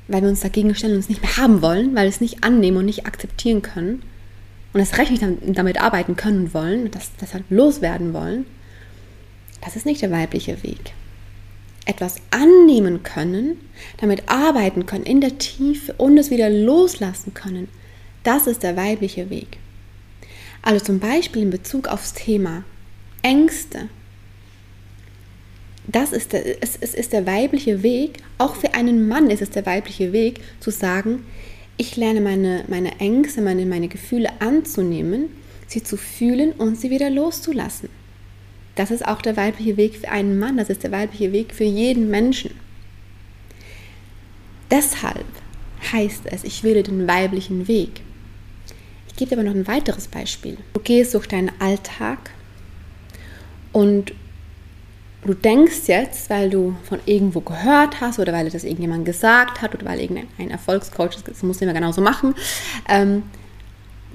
weil 0.09 0.23
wir 0.23 0.29
uns 0.29 0.41
dagegen 0.41 0.75
stellen 0.75 0.95
und 0.95 1.01
es 1.01 1.09
nicht 1.09 1.23
mehr 1.23 1.37
haben 1.37 1.62
wollen, 1.62 1.95
weil 1.95 2.05
wir 2.05 2.11
es 2.11 2.21
nicht 2.21 2.45
annehmen 2.45 2.79
und 2.79 2.87
nicht 2.87 3.07
akzeptieren 3.07 3.62
können, 3.62 4.03
und 4.75 4.81
das 4.81 4.97
Recht 4.97 5.11
nicht 5.11 5.23
damit 5.59 5.81
arbeiten 5.81 6.17
können 6.17 6.45
und 6.45 6.55
wollen, 6.55 6.91
das, 6.91 7.11
das 7.19 7.35
halt 7.35 7.45
loswerden 7.51 8.15
wollen, 8.15 8.47
das 9.62 9.77
ist 9.77 9.85
nicht 9.85 10.01
der 10.01 10.11
weibliche 10.11 10.62
Weg. 10.62 10.95
etwas 11.85 12.17
annehmen 12.31 13.03
können, 13.03 13.59
damit 13.99 14.29
arbeiten 14.29 14.87
können 14.87 15.05
in 15.05 15.21
der 15.21 15.39
Tiefe 15.39 15.93
und 15.95 16.17
es 16.17 16.31
wieder 16.31 16.49
loslassen 16.49 17.35
können, 17.35 17.69
das 18.23 18.47
ist 18.47 18.62
der 18.62 18.77
weibliche 18.77 19.31
Weg. 19.31 19.59
Also 20.62 20.85
zum 20.85 21.01
Beispiel 21.01 21.43
in 21.43 21.51
Bezug 21.51 21.89
aufs 21.89 22.15
Thema 22.15 22.65
Ängste. 23.23 23.89
Das 25.87 26.12
ist 26.12 26.33
der, 26.33 26.62
es, 26.62 26.79
es 26.81 26.95
ist 26.95 27.12
der 27.12 27.27
weibliche 27.27 27.83
Weg, 27.83 28.19
auch 28.39 28.55
für 28.55 28.75
einen 28.75 29.09
Mann 29.09 29.31
ist 29.31 29.43
es 29.43 29.51
der 29.51 29.67
weibliche 29.67 30.12
Weg, 30.12 30.41
zu 30.61 30.71
sagen, 30.71 31.25
ich 31.77 31.97
lerne 31.97 32.21
meine, 32.21 32.65
meine 32.69 33.01
Ängste, 33.01 33.43
meine, 33.43 33.67
meine 33.67 33.89
Gefühle 33.89 34.29
anzunehmen, 34.41 35.31
sie 35.67 35.83
zu 35.83 35.97
fühlen 35.97 36.53
und 36.53 36.79
sie 36.79 36.91
wieder 36.91 37.11
loszulassen. 37.11 37.89
Das 38.75 38.91
ist 38.91 39.07
auch 39.07 39.21
der 39.21 39.37
weibliche 39.37 39.77
Weg 39.77 39.97
für 39.97 40.09
einen 40.09 40.39
Mann, 40.39 40.57
das 40.57 40.71
ist 40.71 40.83
der 40.85 40.93
weibliche 40.93 41.33
Weg 41.33 41.55
für 41.55 41.65
jeden 41.65 42.11
Menschen. 42.11 42.53
Deshalb 44.71 45.27
heißt 45.93 46.23
es, 46.27 46.45
ich 46.45 46.62
wähle 46.62 46.83
den 46.83 47.07
weiblichen 47.07 47.69
Weg. 47.69 48.01
Ich 49.09 49.17
gebe 49.17 49.31
dir 49.31 49.41
aber 49.41 49.49
noch 49.49 49.55
ein 49.55 49.67
weiteres 49.67 50.09
Beispiel. 50.09 50.57
Du 50.73 50.81
gehst 50.81 51.12
durch 51.12 51.27
deinen 51.27 51.51
Alltag 51.61 52.31
du 55.25 55.35
denkst 55.35 55.87
jetzt, 55.87 56.31
weil 56.31 56.50
du 56.50 56.75
von 56.85 56.99
irgendwo 57.07 57.41
gehört 57.41 58.00
hast 58.00 58.19
oder 58.19 58.33
weil 58.33 58.50
das 58.50 58.64
irgendjemand 58.64 59.05
gesagt 59.05 59.62
hat 59.62 59.75
oder 59.75 59.87
weil 59.87 60.00
irgendein 60.00 60.50
Erfolgscoach 60.50 61.23
das 61.25 61.43
muss 61.43 61.61
immer 61.61 61.73
genauso 61.73 62.00
machen, 62.00 62.35
ähm, 62.88 63.23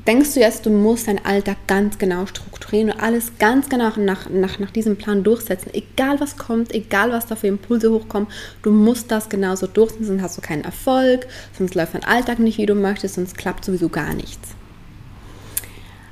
denkst 0.05 0.33
du 0.33 0.39
jetzt, 0.39 0.65
du 0.65 0.69
musst 0.69 1.07
deinen 1.07 1.25
Alltag 1.25 1.57
ganz 1.67 1.97
genau 1.97 2.25
strukturieren 2.25 2.91
und 2.91 2.99
alles 2.99 3.31
ganz 3.39 3.67
genau 3.69 3.91
nach, 3.97 4.29
nach, 4.29 4.59
nach 4.59 4.71
diesem 4.71 4.97
Plan 4.97 5.23
durchsetzen. 5.23 5.73
Egal 5.73 6.19
was 6.19 6.37
kommt, 6.37 6.73
egal 6.73 7.11
was 7.11 7.25
da 7.25 7.35
für 7.35 7.47
Impulse 7.47 7.91
hochkommen, 7.91 8.29
du 8.61 8.71
musst 8.71 9.11
das 9.11 9.29
genauso 9.29 9.67
durchsetzen, 9.67 10.05
sonst 10.05 10.21
hast 10.21 10.37
du 10.37 10.41
keinen 10.41 10.63
Erfolg, 10.63 11.27
sonst 11.57 11.75
läuft 11.75 11.93
dein 11.93 12.03
Alltag 12.03 12.39
nicht, 12.39 12.57
wie 12.57 12.65
du 12.65 12.75
möchtest, 12.75 13.15
sonst 13.15 13.37
klappt 13.37 13.65
sowieso 13.65 13.89
gar 13.89 14.13
nichts. 14.13 14.49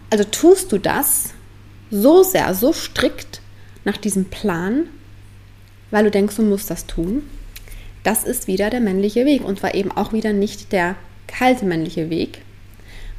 Also 0.09 0.23
tust 0.23 0.71
du 0.71 0.77
das 0.77 1.29
so 1.89 2.23
sehr, 2.23 2.53
so 2.53 2.73
strikt 2.73 3.41
nach 3.85 3.97
diesem 3.97 4.25
Plan, 4.25 4.87
weil 5.91 6.03
du 6.03 6.11
denkst, 6.11 6.35
du 6.35 6.41
musst 6.41 6.69
das 6.69 6.85
tun. 6.85 7.23
Das 8.03 8.23
ist 8.23 8.47
wieder 8.47 8.69
der 8.69 8.81
männliche 8.81 9.25
Weg 9.25 9.43
und 9.43 9.59
zwar 9.59 9.73
eben 9.73 9.91
auch 9.91 10.13
wieder 10.13 10.33
nicht 10.33 10.71
der 10.71 10.95
kalte 11.27 11.65
männliche 11.65 12.09
Weg, 12.09 12.41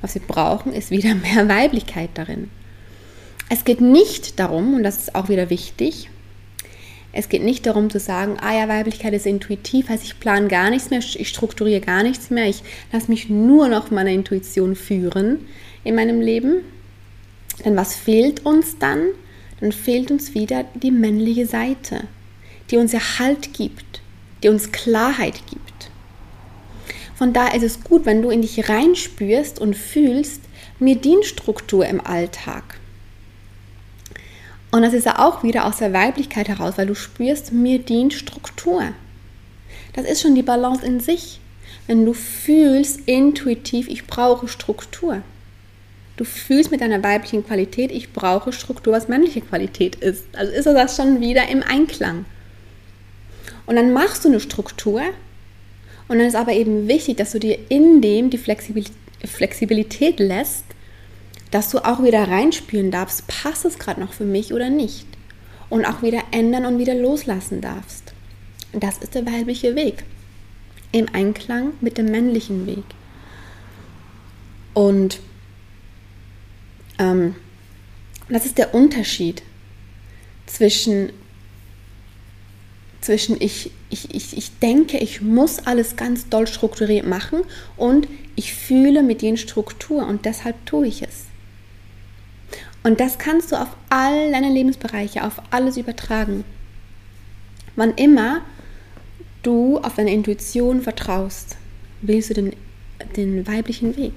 was 0.00 0.14
wir 0.14 0.22
brauchen, 0.22 0.72
ist 0.72 0.90
wieder 0.90 1.14
mehr 1.14 1.48
Weiblichkeit 1.48 2.10
darin. 2.14 2.50
Es 3.48 3.64
geht 3.64 3.80
nicht 3.80 4.38
darum, 4.38 4.74
und 4.74 4.82
das 4.82 4.98
ist 4.98 5.14
auch 5.14 5.28
wieder 5.28 5.50
wichtig, 5.50 6.10
es 7.18 7.30
geht 7.30 7.42
nicht 7.42 7.64
darum 7.64 7.88
zu 7.88 7.98
sagen, 7.98 8.36
ah 8.40 8.54
ja, 8.54 8.68
Weiblichkeit 8.68 9.14
ist 9.14 9.24
intuitiv, 9.24 9.88
heißt 9.88 10.04
ich 10.04 10.20
plane 10.20 10.48
gar 10.48 10.68
nichts 10.68 10.90
mehr, 10.90 10.98
ich 10.98 11.28
strukturiere 11.28 11.80
gar 11.80 12.02
nichts 12.02 12.28
mehr, 12.28 12.46
ich 12.46 12.62
lasse 12.92 13.10
mich 13.10 13.30
nur 13.30 13.68
noch 13.68 13.90
meiner 13.90 14.10
Intuition 14.10 14.76
führen 14.76 15.46
in 15.82 15.94
meinem 15.94 16.20
Leben. 16.20 16.60
Denn 17.64 17.74
was 17.74 17.94
fehlt 17.96 18.44
uns 18.44 18.78
dann? 18.78 19.00
Dann 19.60 19.72
fehlt 19.72 20.10
uns 20.10 20.34
wieder 20.34 20.64
die 20.74 20.90
männliche 20.90 21.46
Seite, 21.46 22.04
die 22.70 22.76
uns 22.76 22.92
Erhalt 22.92 23.54
gibt, 23.54 24.00
die 24.42 24.48
uns 24.48 24.72
Klarheit 24.72 25.42
gibt. 25.48 25.90
Von 27.14 27.32
daher 27.32 27.54
ist 27.54 27.62
es 27.62 27.82
gut, 27.82 28.04
wenn 28.04 28.20
du 28.20 28.30
in 28.30 28.42
dich 28.42 28.68
reinspürst 28.68 29.58
und 29.58 29.74
fühlst, 29.74 30.42
mir 30.78 30.96
dient 30.96 31.24
Struktur 31.24 31.86
im 31.86 32.04
Alltag. 32.04 32.78
Und 34.70 34.82
das 34.82 34.92
ist 34.92 35.06
ja 35.06 35.18
auch 35.20 35.42
wieder 35.42 35.64
aus 35.64 35.78
der 35.78 35.94
Weiblichkeit 35.94 36.48
heraus, 36.48 36.74
weil 36.76 36.86
du 36.86 36.94
spürst, 36.94 37.52
mir 37.52 37.78
dient 37.78 38.12
Struktur. 38.12 38.82
Das 39.94 40.04
ist 40.04 40.20
schon 40.20 40.34
die 40.34 40.42
Balance 40.42 40.84
in 40.84 41.00
sich. 41.00 41.40
Wenn 41.86 42.04
du 42.04 42.12
fühlst 42.12 43.00
intuitiv, 43.06 43.88
ich 43.88 44.06
brauche 44.06 44.48
Struktur. 44.48 45.22
Du 46.16 46.24
fühlst 46.24 46.70
mit 46.70 46.80
deiner 46.80 47.02
weiblichen 47.02 47.46
Qualität, 47.46 47.92
ich 47.92 48.12
brauche 48.12 48.52
Struktur, 48.52 48.92
was 48.94 49.08
männliche 49.08 49.42
Qualität 49.42 49.96
ist. 49.96 50.24
Also 50.34 50.52
ist 50.52 50.66
das 50.66 50.96
schon 50.96 51.20
wieder 51.20 51.48
im 51.48 51.62
Einklang. 51.62 52.24
Und 53.66 53.76
dann 53.76 53.92
machst 53.92 54.24
du 54.24 54.28
eine 54.28 54.40
Struktur 54.40 55.02
und 56.08 56.18
dann 56.18 56.26
ist 56.26 56.36
aber 56.36 56.52
eben 56.52 56.88
wichtig, 56.88 57.16
dass 57.16 57.32
du 57.32 57.40
dir 57.40 57.58
in 57.68 58.00
dem 58.00 58.30
die 58.30 58.38
Flexibilität 58.38 60.20
lässt, 60.20 60.64
dass 61.50 61.70
du 61.70 61.78
auch 61.78 62.02
wieder 62.02 62.28
reinspüren 62.28 62.90
darfst, 62.90 63.26
passt 63.26 63.64
es 63.64 63.78
gerade 63.78 64.00
noch 64.00 64.12
für 64.12 64.24
mich 64.24 64.54
oder 64.54 64.70
nicht. 64.70 65.06
Und 65.68 65.84
auch 65.84 66.02
wieder 66.02 66.22
ändern 66.30 66.64
und 66.64 66.78
wieder 66.78 66.94
loslassen 66.94 67.60
darfst. 67.60 68.14
Das 68.72 68.98
ist 68.98 69.14
der 69.14 69.26
weibliche 69.26 69.74
Weg. 69.74 70.04
Im 70.92 71.08
Einklang 71.12 71.72
mit 71.80 71.98
dem 71.98 72.06
männlichen 72.06 72.66
Weg. 72.66 72.84
Und 74.74 75.18
ähm, 76.98 77.34
das 78.28 78.46
ist 78.46 78.58
der 78.58 78.74
Unterschied 78.74 79.42
zwischen 80.46 81.10
zwischen 83.00 83.40
ich, 83.40 83.70
ich, 83.88 84.12
ich, 84.14 84.36
ich 84.36 84.58
denke, 84.58 84.98
ich 84.98 85.20
muss 85.20 85.60
alles 85.60 85.94
ganz 85.94 86.28
doll 86.28 86.48
strukturiert 86.48 87.06
machen 87.06 87.42
und 87.76 88.08
ich 88.34 88.52
fühle 88.52 89.04
mit 89.04 89.22
den 89.22 89.36
Struktur 89.36 90.06
und 90.06 90.24
deshalb 90.24 90.66
tue 90.66 90.88
ich 90.88 91.02
es. 91.02 91.26
Und 92.82 92.98
das 92.98 93.18
kannst 93.18 93.52
du 93.52 93.56
auf 93.56 93.68
all 93.90 94.32
deine 94.32 94.52
Lebensbereiche, 94.52 95.24
auf 95.24 95.40
alles 95.50 95.76
übertragen. 95.76 96.44
Wann 97.76 97.94
immer 97.94 98.42
du 99.42 99.78
auf 99.78 99.94
deine 99.94 100.12
Intuition 100.12 100.82
vertraust, 100.82 101.56
wählst 102.02 102.30
du 102.30 102.34
den, 102.34 102.56
den 103.16 103.46
weiblichen 103.46 103.96
Weg. 103.96 104.14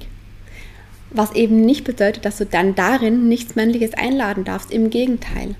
Was 1.11 1.33
eben 1.33 1.61
nicht 1.61 1.83
bedeutet, 1.83 2.25
dass 2.25 2.37
du 2.37 2.45
dann 2.45 2.75
darin 2.75 3.27
nichts 3.27 3.55
Männliches 3.55 3.93
einladen 3.93 4.43
darfst. 4.43 4.71
Im 4.71 4.89
Gegenteil. 4.89 5.55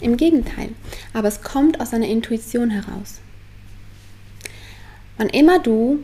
Im 0.00 0.16
Gegenteil, 0.16 0.70
aber 1.12 1.28
es 1.28 1.42
kommt 1.42 1.80
aus 1.80 1.90
deiner 1.90 2.08
Intuition 2.08 2.70
heraus. 2.70 3.20
Wann 5.16 5.28
immer 5.28 5.60
du 5.60 6.00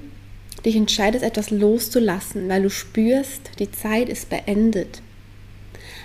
dich 0.65 0.77
entscheidest, 0.77 1.25
etwas 1.25 1.51
loszulassen, 1.51 2.49
weil 2.49 2.63
du 2.63 2.71
spürst, 2.71 3.51
die 3.59 3.71
Zeit 3.71 4.09
ist 4.09 4.31
beendet, 4.31 5.03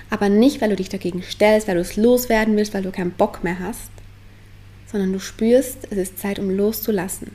aber 0.10 0.30
nicht, 0.30 0.62
weil 0.62 0.70
du 0.70 0.76
dich 0.76 0.90
dagegen 0.90 1.24
stellst, 1.24 1.68
weil 1.68 1.76
du 1.76 1.82
es 1.82 1.96
loswerden 1.96 2.56
willst, 2.56 2.74
weil 2.74 2.84
du 2.84 2.92
keinen 2.92 3.12
Bock 3.12 3.44
mehr 3.44 3.60
hast, 3.60 3.92
sondern 4.92 5.14
du 5.14 5.20
spürst, 5.20 5.88
es 5.90 5.98
ist 5.98 6.20
Zeit, 6.20 6.40
um 6.40 6.50
loszulassen, 6.50 7.32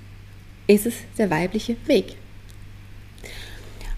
ist 0.67 0.87
es 0.87 0.95
der 1.17 1.31
weibliche 1.31 1.77
Weg. 1.87 2.17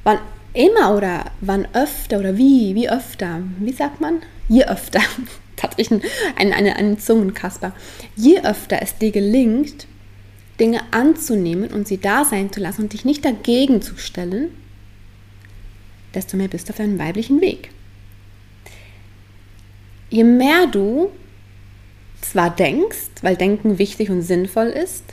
Wann 0.04 0.18
immer 0.54 0.97
oder 0.97 1.30
wann 1.40 1.66
öfter 1.73 2.18
oder 2.18 2.37
wie, 2.37 2.75
wie 2.75 2.88
öfter, 2.88 3.42
wie 3.59 3.73
sagt 3.73 4.00
man? 4.00 4.23
Je 4.49 4.64
öfter 4.64 5.00
tatsächlich 5.56 6.02
ein, 6.37 6.52
ein, 6.52 6.66
einen 6.66 6.99
Zungenkasper. 6.99 7.73
Je 8.16 8.40
öfter 8.42 8.82
es 8.82 8.99
dir 8.99 9.11
gelingt, 9.11 9.87
Dinge 10.61 10.80
anzunehmen 10.90 11.71
und 11.73 11.88
sie 11.88 11.99
da 11.99 12.25
sein 12.25 12.52
zu 12.52 12.61
lassen 12.61 12.82
und 12.82 12.92
dich 12.92 13.04
nicht 13.04 13.25
dagegen 13.25 13.80
zu 13.80 13.97
stellen, 13.97 14.50
desto 16.14 16.37
mehr 16.37 16.49
bist 16.49 16.68
du 16.68 16.73
auf 16.73 16.76
deinem 16.76 16.99
weiblichen 16.99 17.40
Weg. 17.40 17.71
Je 20.11 20.25
mehr 20.25 20.66
du 20.66 21.11
zwar 22.21 22.50
denkst, 22.50 23.09
weil 23.23 23.37
Denken 23.37 23.78
wichtig 23.78 24.11
und 24.11 24.23
sinnvoll 24.23 24.66
ist, 24.66 25.04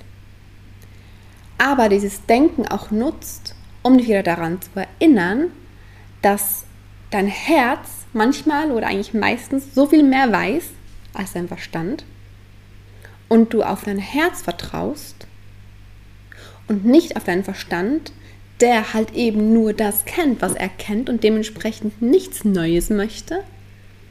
aber 1.58 1.90
dieses 1.90 2.26
Denken 2.26 2.68
auch 2.68 2.92
nutzt, 2.92 3.56
um 3.90 3.98
dich 3.98 4.08
wieder 4.08 4.22
daran 4.24 4.60
zu 4.62 4.70
erinnern, 4.76 5.52
dass 6.22 6.66
dein 7.10 7.26
Herz 7.26 7.90
manchmal 8.14 8.72
oder 8.72 8.86
eigentlich 8.88 9.16
meistens 9.16 9.74
so 9.74 9.88
viel 9.88 10.04
mehr 10.04 10.32
weiß 10.32 10.66
als 11.14 11.34
dein 11.34 11.48
Verstand 11.48 12.06
und 13.30 13.52
du 13.52 13.64
auf 13.64 13.84
dein 13.84 13.98
Herz 13.98 14.44
vertraust 14.44 15.26
und 16.68 16.86
nicht 16.86 17.16
auf 17.18 17.24
deinen 17.24 17.44
Verstand, 17.44 18.12
der 18.62 18.94
halt 18.94 19.16
eben 19.16 19.54
nur 19.54 19.74
das 19.74 20.06
kennt, 20.06 20.44
was 20.44 20.54
er 20.54 20.70
kennt 20.70 21.10
und 21.10 21.24
dementsprechend 21.24 22.00
nichts 22.00 22.46
Neues 22.46 22.92
möchte, 22.92 23.44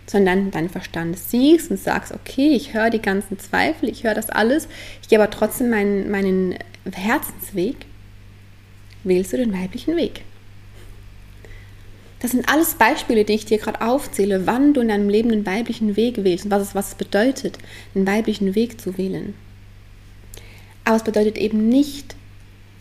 sondern 0.06 0.50
deinen 0.50 0.70
Verstand 0.70 1.16
siehst 1.18 1.70
und 1.70 1.78
sagst, 1.78 2.12
okay, 2.12 2.48
ich 2.48 2.74
höre 2.74 2.90
die 2.90 3.02
ganzen 3.02 3.38
Zweifel, 3.38 3.88
ich 3.88 4.02
höre 4.02 4.14
das 4.14 4.28
alles, 4.28 4.66
ich 5.02 5.08
gehe 5.08 5.20
aber 5.20 5.30
trotzdem 5.30 5.70
meinen, 5.70 6.10
meinen 6.10 6.56
Herzensweg, 6.90 7.76
wählst 9.04 9.32
du 9.32 9.36
den 9.36 9.52
weiblichen 9.52 9.96
Weg. 9.96 10.22
Das 12.20 12.32
sind 12.32 12.48
alles 12.48 12.74
Beispiele, 12.74 13.24
die 13.24 13.34
ich 13.34 13.44
dir 13.44 13.58
gerade 13.58 13.80
aufzähle, 13.80 14.46
wann 14.46 14.74
du 14.74 14.80
in 14.80 14.88
deinem 14.88 15.08
Leben 15.08 15.28
den 15.28 15.46
weiblichen 15.46 15.96
Weg 15.96 16.24
wählst 16.24 16.46
und 16.46 16.50
was 16.50 16.62
es, 16.62 16.74
was 16.74 16.88
es 16.88 16.94
bedeutet, 16.96 17.58
den 17.94 18.06
weiblichen 18.06 18.54
Weg 18.54 18.80
zu 18.80 18.98
wählen. 18.98 19.34
Aber 20.84 20.96
es 20.96 21.04
bedeutet 21.04 21.38
eben 21.38 21.68
nicht, 21.68 22.16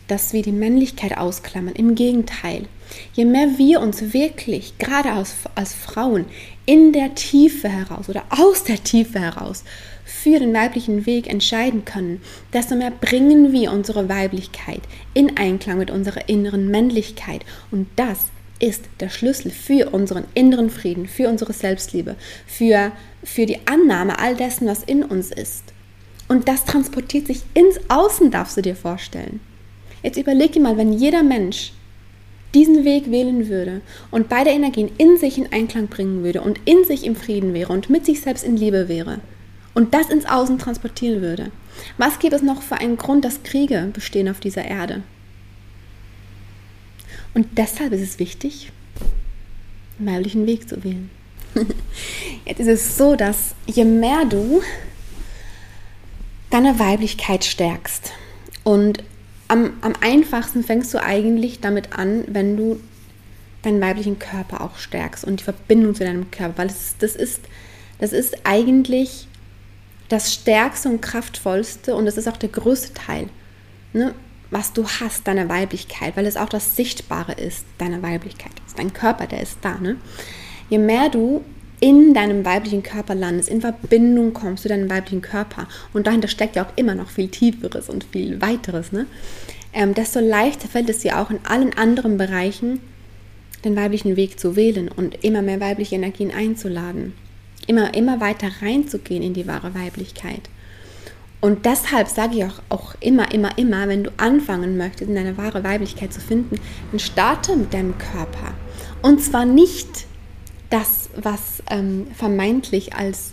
dass 0.08 0.32
wir 0.32 0.42
die 0.42 0.52
Männlichkeit 0.52 1.16
ausklammern. 1.16 1.74
Im 1.74 1.94
Gegenteil, 1.94 2.64
je 3.12 3.26
mehr 3.26 3.58
wir 3.58 3.80
uns 3.80 4.12
wirklich, 4.12 4.78
gerade 4.78 5.12
als, 5.12 5.34
als 5.54 5.74
Frauen, 5.74 6.24
in 6.66 6.92
der 6.92 7.14
Tiefe 7.14 7.68
heraus 7.68 8.08
oder 8.08 8.24
aus 8.30 8.64
der 8.64 8.82
Tiefe 8.82 9.20
heraus 9.20 9.64
für 10.08 10.38
den 10.38 10.54
weiblichen 10.54 11.04
Weg 11.04 11.28
entscheiden 11.28 11.84
können, 11.84 12.22
desto 12.54 12.74
mehr 12.74 12.90
bringen 12.90 13.52
wir 13.52 13.70
unsere 13.70 14.08
Weiblichkeit 14.08 14.80
in 15.12 15.36
Einklang 15.36 15.78
mit 15.78 15.90
unserer 15.90 16.28
inneren 16.30 16.68
Männlichkeit. 16.68 17.44
Und 17.70 17.88
das 17.96 18.28
ist 18.58 18.84
der 19.00 19.10
Schlüssel 19.10 19.50
für 19.50 19.90
unseren 19.90 20.24
inneren 20.34 20.70
Frieden, 20.70 21.06
für 21.06 21.28
unsere 21.28 21.52
Selbstliebe, 21.52 22.16
für, 22.46 22.90
für 23.22 23.44
die 23.44 23.58
Annahme 23.66 24.18
all 24.18 24.34
dessen, 24.34 24.66
was 24.66 24.82
in 24.82 25.04
uns 25.04 25.30
ist. 25.30 25.62
Und 26.26 26.48
das 26.48 26.64
transportiert 26.64 27.26
sich 27.26 27.42
ins 27.52 27.78
Außen, 27.88 28.30
darfst 28.30 28.56
du 28.56 28.62
dir 28.62 28.76
vorstellen. 28.76 29.40
Jetzt 30.02 30.18
überleg 30.18 30.52
dir 30.52 30.62
mal, 30.62 30.78
wenn 30.78 30.92
jeder 30.92 31.22
Mensch 31.22 31.72
diesen 32.54 32.86
Weg 32.86 33.10
wählen 33.10 33.48
würde 33.48 33.82
und 34.10 34.30
beide 34.30 34.50
Energien 34.50 34.90
in 34.96 35.18
sich 35.18 35.36
in 35.36 35.52
Einklang 35.52 35.88
bringen 35.88 36.24
würde 36.24 36.40
und 36.40 36.60
in 36.64 36.82
sich 36.84 37.04
im 37.04 37.14
Frieden 37.14 37.52
wäre 37.52 37.72
und 37.72 37.90
mit 37.90 38.06
sich 38.06 38.22
selbst 38.22 38.42
in 38.42 38.56
Liebe 38.56 38.88
wäre 38.88 39.20
und 39.78 39.94
das 39.94 40.10
ins 40.10 40.24
Außen 40.24 40.58
transportieren 40.58 41.22
würde, 41.22 41.52
was 41.98 42.18
gibt 42.18 42.34
es 42.34 42.42
noch 42.42 42.62
für 42.62 42.78
einen 42.78 42.96
Grund, 42.96 43.24
dass 43.24 43.44
Kriege 43.44 43.90
bestehen 43.92 44.28
auf 44.28 44.40
dieser 44.40 44.64
Erde? 44.64 45.04
Und 47.32 47.46
deshalb 47.56 47.92
ist 47.92 48.00
es 48.00 48.18
wichtig, 48.18 48.72
einen 50.00 50.08
weiblichen 50.08 50.48
Weg 50.48 50.68
zu 50.68 50.82
wählen. 50.82 51.10
Jetzt 52.44 52.58
ist 52.58 52.66
es 52.66 52.96
so, 52.96 53.14
dass 53.14 53.54
je 53.66 53.84
mehr 53.84 54.24
du 54.24 54.62
deine 56.50 56.80
Weiblichkeit 56.80 57.44
stärkst 57.44 58.10
und 58.64 59.04
am, 59.46 59.74
am 59.82 59.92
einfachsten 60.00 60.64
fängst 60.64 60.92
du 60.92 61.00
eigentlich 61.00 61.60
damit 61.60 61.92
an, 61.96 62.24
wenn 62.26 62.56
du 62.56 62.80
deinen 63.62 63.80
weiblichen 63.80 64.18
Körper 64.18 64.60
auch 64.60 64.76
stärkst 64.76 65.24
und 65.24 65.38
die 65.38 65.44
Verbindung 65.44 65.94
zu 65.94 66.02
deinem 66.02 66.32
Körper, 66.32 66.58
weil 66.58 66.66
das, 66.66 66.96
das, 66.98 67.14
ist, 67.14 67.42
das 68.00 68.12
ist 68.12 68.38
eigentlich 68.42 69.28
das 70.08 70.32
stärkste 70.32 70.88
und 70.88 71.02
kraftvollste 71.02 71.94
und 71.94 72.06
das 72.06 72.16
ist 72.16 72.28
auch 72.28 72.36
der 72.36 72.48
größte 72.48 72.94
Teil, 72.94 73.28
ne, 73.92 74.14
was 74.50 74.72
du 74.72 74.86
hast, 74.86 75.26
deiner 75.26 75.48
Weiblichkeit, 75.48 76.16
weil 76.16 76.26
es 76.26 76.36
auch 76.36 76.48
das 76.48 76.76
Sichtbare 76.76 77.32
ist, 77.32 77.64
deiner 77.76 78.02
Weiblichkeit. 78.02 78.52
Ist 78.66 78.78
dein 78.78 78.94
Körper, 78.94 79.26
der 79.26 79.42
ist 79.42 79.58
da. 79.60 79.78
Ne? 79.78 79.96
Je 80.70 80.78
mehr 80.78 81.10
du 81.10 81.44
in 81.80 82.14
deinem 82.14 82.44
weiblichen 82.44 82.82
Körper 82.82 83.14
landest, 83.14 83.48
in 83.48 83.60
Verbindung 83.60 84.32
kommst 84.32 84.62
zu 84.62 84.68
deinem 84.68 84.90
weiblichen 84.90 85.22
Körper 85.22 85.68
und 85.92 86.06
dahinter 86.06 86.28
steckt 86.28 86.56
ja 86.56 86.64
auch 86.64 86.76
immer 86.76 86.94
noch 86.94 87.10
viel 87.10 87.28
Tieferes 87.28 87.88
und 87.88 88.04
viel 88.04 88.40
Weiteres, 88.40 88.90
ne? 88.90 89.06
Ähm, 89.74 89.94
desto 89.94 90.18
leichter 90.20 90.66
fällt 90.66 90.88
es 90.88 91.00
dir 91.00 91.18
auch 91.18 91.30
in 91.30 91.40
allen 91.44 91.76
anderen 91.76 92.16
Bereichen, 92.16 92.80
den 93.64 93.76
weiblichen 93.76 94.16
Weg 94.16 94.40
zu 94.40 94.56
wählen 94.56 94.88
und 94.88 95.22
immer 95.22 95.42
mehr 95.42 95.60
weibliche 95.60 95.94
Energien 95.94 96.32
einzuladen, 96.32 97.12
immer, 97.68 97.94
immer 97.94 98.20
weiter 98.20 98.48
reinzugehen 98.60 99.22
in 99.22 99.34
die 99.34 99.46
wahre 99.46 99.74
Weiblichkeit. 99.74 100.48
Und 101.40 101.66
deshalb 101.66 102.08
sage 102.08 102.36
ich 102.36 102.44
auch, 102.44 102.60
auch 102.68 102.94
immer, 102.98 103.32
immer, 103.32 103.56
immer, 103.56 103.86
wenn 103.86 104.02
du 104.02 104.10
anfangen 104.16 104.76
möchtest, 104.76 105.08
in 105.08 105.14
deine 105.14 105.36
wahre 105.36 105.62
Weiblichkeit 105.62 106.12
zu 106.12 106.20
finden, 106.20 106.56
dann 106.90 106.98
starte 106.98 107.54
mit 107.54 107.72
deinem 107.72 107.96
Körper. 107.96 108.54
Und 109.02 109.22
zwar 109.22 109.44
nicht 109.44 110.06
das, 110.70 111.10
was 111.14 111.62
ähm, 111.70 112.08
vermeintlich 112.12 112.94
als 112.94 113.32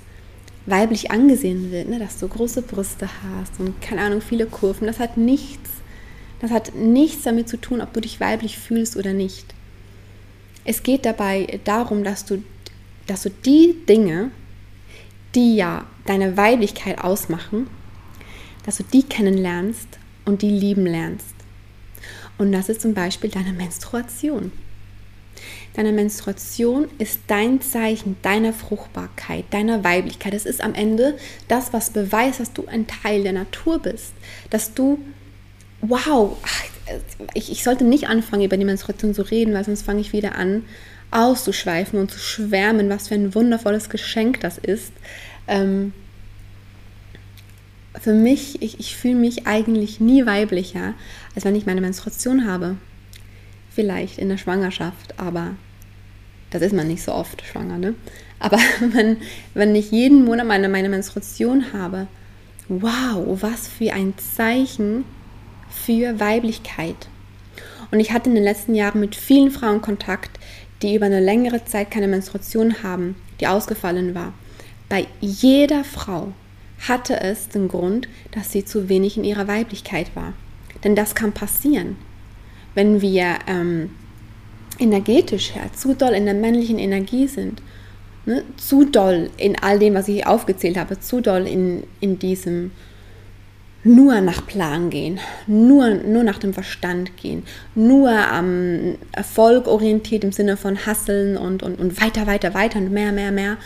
weiblich 0.67 1.11
angesehen 1.11 1.71
wird, 1.71 1.89
ne? 1.89 1.99
dass 1.99 2.19
du 2.19 2.27
große 2.27 2.61
Brüste 2.61 3.09
hast 3.23 3.59
und 3.59 3.81
keine 3.81 4.01
Ahnung, 4.01 4.21
viele 4.21 4.45
Kurven. 4.45 4.87
Das 4.87 4.99
hat 4.99 5.17
nichts, 5.17 5.69
das 6.41 6.51
hat 6.51 6.75
nichts 6.75 7.23
damit 7.23 7.49
zu 7.49 7.57
tun, 7.57 7.81
ob 7.81 7.93
du 7.93 8.01
dich 8.01 8.19
weiblich 8.19 8.57
fühlst 8.57 8.97
oder 8.97 9.13
nicht. 9.13 9.53
Es 10.63 10.81
geht 10.81 11.05
dabei 11.05 11.59
darum, 11.63 12.03
dass 12.03 12.25
du, 12.25 12.43
dass 13.07 13.23
du 13.23 13.29
die 13.29 13.75
Dinge, 13.87 14.31
die 15.33 15.55
ja 15.55 15.85
deine 16.05 16.37
Weiblichkeit 16.37 16.99
ausmachen, 16.99 17.67
dass 18.65 18.77
du 18.77 18.83
die 18.83 19.03
kennenlernst 19.03 19.87
und 20.25 20.41
die 20.41 20.49
lieben 20.49 20.85
lernst. 20.85 21.35
Und 22.37 22.51
das 22.51 22.69
ist 22.69 22.81
zum 22.81 22.93
Beispiel 22.93 23.29
deine 23.29 23.53
Menstruation. 23.53 24.51
Deine 25.73 25.91
Menstruation 25.91 26.87
ist 26.97 27.19
dein 27.27 27.61
Zeichen 27.61 28.15
deiner 28.21 28.53
Fruchtbarkeit, 28.53 29.45
deiner 29.51 29.83
Weiblichkeit. 29.83 30.33
Es 30.33 30.45
ist 30.45 30.61
am 30.61 30.73
Ende 30.73 31.17
das, 31.47 31.73
was 31.73 31.89
beweist, 31.89 32.39
dass 32.39 32.53
du 32.53 32.65
ein 32.67 32.87
Teil 32.87 33.23
der 33.23 33.33
Natur 33.33 33.79
bist. 33.79 34.13
Dass 34.49 34.73
du, 34.73 34.99
wow, 35.81 36.37
ich, 37.33 37.51
ich 37.51 37.63
sollte 37.63 37.83
nicht 37.83 38.07
anfangen, 38.07 38.45
über 38.45 38.57
die 38.57 38.65
Menstruation 38.65 39.13
zu 39.13 39.23
reden, 39.23 39.53
weil 39.53 39.65
sonst 39.65 39.83
fange 39.83 40.01
ich 40.01 40.13
wieder 40.13 40.35
an, 40.35 40.63
auszuschweifen 41.15 41.99
und 41.99 42.11
zu 42.11 42.19
schwärmen, 42.19 42.89
was 42.89 43.07
für 43.07 43.15
ein 43.15 43.33
wundervolles 43.33 43.89
Geschenk 43.89 44.41
das 44.41 44.57
ist. 44.57 44.91
Ähm, 45.47 45.93
für 47.99 48.13
mich, 48.13 48.61
ich, 48.61 48.79
ich 48.79 48.95
fühle 48.95 49.15
mich 49.15 49.47
eigentlich 49.47 49.99
nie 49.99 50.25
weiblicher, 50.25 50.93
als 51.33 51.45
wenn 51.45 51.55
ich 51.55 51.65
meine 51.65 51.81
Menstruation 51.81 52.45
habe. 52.45 52.75
Vielleicht 53.73 54.19
in 54.19 54.29
der 54.29 54.37
Schwangerschaft, 54.37 55.17
aber 55.17 55.55
das 56.49 56.61
ist 56.61 56.73
man 56.73 56.87
nicht 56.87 57.03
so 57.03 57.13
oft 57.13 57.43
schwanger, 57.45 57.77
ne? 57.77 57.95
Aber 58.39 58.57
wenn, 58.91 59.17
wenn 59.53 59.75
ich 59.75 59.91
jeden 59.91 60.25
Monat 60.25 60.45
meine, 60.45 60.69
meine 60.69 60.89
Menstruation 60.89 61.73
habe, 61.73 62.07
wow, 62.67 63.41
was 63.41 63.67
für 63.67 63.93
ein 63.93 64.13
Zeichen 64.17 65.05
für 65.69 66.19
Weiblichkeit. 66.19 67.07
Und 67.91 67.99
ich 67.99 68.11
hatte 68.11 68.29
in 68.29 68.35
den 68.35 68.43
letzten 68.43 68.75
Jahren 68.75 68.99
mit 68.99 69.15
vielen 69.15 69.51
Frauen 69.51 69.81
Kontakt, 69.81 70.39
die 70.85 70.95
über 70.95 71.05
eine 71.05 71.19
längere 71.19 71.65
Zeit 71.65 71.91
keine 71.91 72.07
Menstruation 72.07 72.83
haben, 72.83 73.15
die 73.39 73.47
ausgefallen 73.47 74.15
war. 74.15 74.33
Bei 74.89 75.07
jeder 75.19 75.83
Frau 75.83 76.33
hatte 76.87 77.19
es 77.19 77.49
den 77.49 77.67
Grund, 77.67 78.07
dass 78.31 78.51
sie 78.51 78.65
zu 78.65 78.89
wenig 78.89 79.17
in 79.17 79.23
ihrer 79.23 79.47
Weiblichkeit 79.47 80.15
war. 80.15 80.33
Denn 80.83 80.95
das 80.95 81.15
kann 81.15 81.31
passieren, 81.31 81.95
wenn 82.75 83.01
wir 83.01 83.39
ähm, 83.47 83.91
energetisch 84.77 85.55
her 85.55 85.71
zu 85.73 85.93
doll 85.95 86.13
in 86.13 86.25
der 86.25 86.33
männlichen 86.33 86.77
Energie 86.77 87.27
sind, 87.27 87.61
ne? 88.25 88.43
zu 88.57 88.85
doll 88.85 89.29
in 89.37 89.57
all 89.61 89.79
dem, 89.79 89.93
was 89.93 90.07
ich 90.07 90.27
aufgezählt 90.27 90.77
habe, 90.77 90.99
zu 90.99 91.21
doll 91.21 91.47
in, 91.47 91.83
in 92.01 92.19
diesem 92.19 92.71
nur 93.85 94.19
nach 94.19 94.45
Plan 94.45 94.89
gehen, 94.89 95.19
nur, 95.45 95.91
nur 95.91 96.23
nach 96.23 96.39
dem 96.39 96.53
Verstand 96.53 97.15
gehen, 97.17 97.43
nur 97.75 98.09
am 98.09 98.95
Erfolg 99.11 99.67
orientiert 99.67 100.23
im 100.23 100.31
Sinne 100.31 100.57
von 100.57 100.87
Hasseln 100.87 101.37
und, 101.37 101.61
und, 101.61 101.79
und 101.79 102.01
weiter, 102.01 102.25
weiter, 102.25 102.55
weiter 102.55 102.79
und 102.79 102.91
mehr, 102.91 103.11
mehr, 103.11 103.31
mehr. 103.31 103.57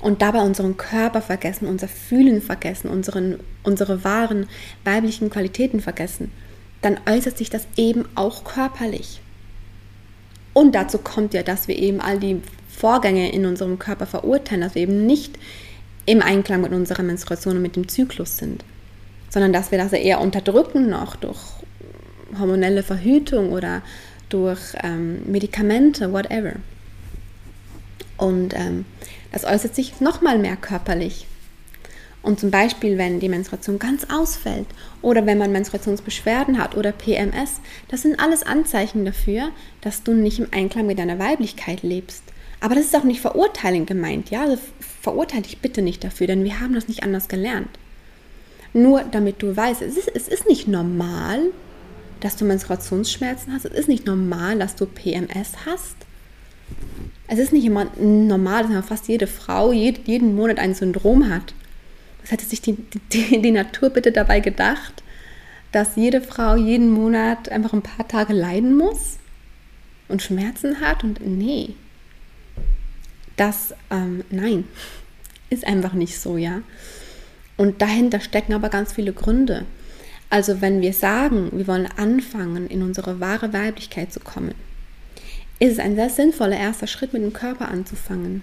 Und 0.00 0.20
dabei 0.20 0.40
unseren 0.40 0.76
Körper 0.76 1.22
vergessen, 1.22 1.68
unser 1.68 1.86
Fühlen 1.86 2.42
vergessen, 2.42 2.90
unseren, 2.90 3.38
unsere 3.62 4.02
wahren 4.02 4.48
weiblichen 4.82 5.30
Qualitäten 5.30 5.80
vergessen, 5.80 6.32
dann 6.80 6.98
äußert 7.08 7.38
sich 7.38 7.48
das 7.48 7.68
eben 7.76 8.06
auch 8.16 8.42
körperlich. 8.42 9.20
Und 10.54 10.74
dazu 10.74 10.98
kommt 10.98 11.34
ja, 11.34 11.44
dass 11.44 11.68
wir 11.68 11.78
eben 11.78 12.00
all 12.00 12.18
die 12.18 12.42
Vorgänge 12.68 13.30
in 13.30 13.46
unserem 13.46 13.78
Körper 13.78 14.06
verurteilen, 14.06 14.62
dass 14.62 14.74
wir 14.74 14.82
eben 14.82 15.06
nicht 15.06 15.38
im 16.04 16.20
Einklang 16.20 16.62
mit 16.62 16.72
unserer 16.72 17.04
Menstruation 17.04 17.56
und 17.56 17.62
mit 17.62 17.76
dem 17.76 17.86
Zyklus 17.86 18.38
sind, 18.38 18.64
sondern 19.32 19.52
dass 19.54 19.70
wir 19.70 19.78
das 19.78 19.92
eher 19.94 20.20
unterdrücken 20.20 20.90
noch 20.90 21.16
durch 21.16 21.38
hormonelle 22.38 22.82
Verhütung 22.82 23.52
oder 23.52 23.80
durch 24.28 24.60
ähm, 24.82 25.22
Medikamente, 25.24 26.12
whatever. 26.12 26.52
Und 28.18 28.54
ähm, 28.54 28.84
das 29.32 29.44
äußert 29.44 29.74
sich 29.74 30.00
nochmal 30.00 30.38
mehr 30.38 30.56
körperlich. 30.56 31.26
Und 32.20 32.40
zum 32.40 32.50
Beispiel, 32.50 32.98
wenn 32.98 33.20
die 33.20 33.28
Menstruation 33.30 33.78
ganz 33.78 34.06
ausfällt 34.12 34.66
oder 35.00 35.24
wenn 35.24 35.38
man 35.38 35.50
Menstruationsbeschwerden 35.50 36.58
hat 36.58 36.76
oder 36.76 36.92
PMS, 36.92 37.60
das 37.88 38.02
sind 38.02 38.20
alles 38.20 38.42
Anzeichen 38.42 39.06
dafür, 39.06 39.48
dass 39.80 40.02
du 40.02 40.12
nicht 40.12 40.38
im 40.40 40.48
Einklang 40.52 40.86
mit 40.86 40.98
deiner 40.98 41.18
Weiblichkeit 41.18 41.82
lebst. 41.82 42.22
Aber 42.60 42.74
das 42.74 42.84
ist 42.84 42.96
auch 42.96 43.02
nicht 43.02 43.22
verurteilend 43.22 43.88
gemeint, 43.88 44.30
ja? 44.30 44.42
Also 44.42 44.58
verurteile 45.00 45.42
dich 45.42 45.58
bitte 45.58 45.80
nicht 45.80 46.04
dafür, 46.04 46.26
denn 46.26 46.44
wir 46.44 46.60
haben 46.60 46.74
das 46.74 46.86
nicht 46.86 47.02
anders 47.02 47.28
gelernt. 47.28 47.70
Nur 48.72 49.04
damit 49.10 49.42
du 49.42 49.56
weißt, 49.56 49.82
es 49.82 49.96
ist, 49.96 50.10
es 50.14 50.28
ist 50.28 50.48
nicht 50.48 50.68
normal, 50.68 51.40
dass 52.20 52.36
du 52.36 52.44
Menstruationsschmerzen 52.44 53.52
hast. 53.52 53.64
Es 53.64 53.72
ist 53.72 53.88
nicht 53.88 54.06
normal, 54.06 54.58
dass 54.58 54.76
du 54.76 54.86
PMS 54.86 55.66
hast 55.66 55.96
es 57.28 57.38
ist 57.38 57.52
nicht 57.52 57.64
immer 57.64 57.86
normal, 57.98 58.68
dass 58.68 58.86
fast 58.86 59.08
jede 59.08 59.26
Frau 59.26 59.72
jeden 59.72 60.34
Monat 60.34 60.58
ein 60.58 60.74
Syndrom 60.74 61.30
hat. 61.30 61.54
Was 62.20 62.30
hätte 62.30 62.44
sich 62.44 62.60
die, 62.60 62.76
die, 63.12 63.40
die 63.40 63.50
Natur 63.50 63.90
bitte 63.90 64.12
dabei 64.12 64.40
gedacht, 64.40 65.02
dass 65.72 65.96
jede 65.96 66.20
Frau 66.20 66.56
jeden 66.56 66.90
Monat 66.90 67.48
einfach 67.48 67.72
ein 67.72 67.82
paar 67.82 68.06
Tage 68.06 68.34
leiden 68.34 68.76
muss 68.76 69.16
und 70.08 70.20
Schmerzen 70.22 70.80
hat? 70.80 71.04
Und 71.04 71.26
nee, 71.26 71.70
das, 73.36 73.74
ähm, 73.90 74.24
nein, 74.30 74.64
ist 75.48 75.66
einfach 75.66 75.94
nicht 75.94 76.20
so, 76.20 76.36
ja. 76.36 76.60
Und 77.62 77.80
dahinter 77.80 78.18
stecken 78.18 78.54
aber 78.54 78.70
ganz 78.70 78.92
viele 78.92 79.12
Gründe. 79.12 79.66
Also 80.30 80.60
wenn 80.60 80.80
wir 80.80 80.92
sagen, 80.92 81.52
wir 81.52 81.68
wollen 81.68 81.86
anfangen, 81.96 82.66
in 82.66 82.82
unsere 82.82 83.20
wahre 83.20 83.52
Weiblichkeit 83.52 84.12
zu 84.12 84.18
kommen, 84.18 84.56
ist 85.60 85.74
es 85.74 85.78
ein 85.78 85.94
sehr 85.94 86.10
sinnvoller 86.10 86.56
erster 86.56 86.88
Schritt, 86.88 87.12
mit 87.12 87.22
dem 87.22 87.32
Körper 87.32 87.68
anzufangen 87.68 88.42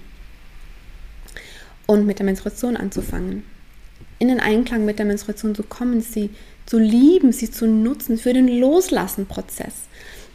und 1.85 2.05
mit 2.05 2.19
der 2.19 2.25
Menstruation 2.27 2.77
anzufangen. 2.77 3.43
In 4.19 4.29
den 4.29 4.39
Einklang 4.39 4.85
mit 4.85 4.99
der 4.99 5.05
Menstruation 5.05 5.53
zu 5.53 5.63
kommen, 5.63 5.99
sie 5.99 6.29
zu 6.65 6.79
lieben, 6.79 7.33
sie 7.33 7.51
zu 7.51 7.67
nutzen 7.67 8.17
für 8.17 8.31
den 8.31 8.47
Loslassen-Prozess. 8.47 9.73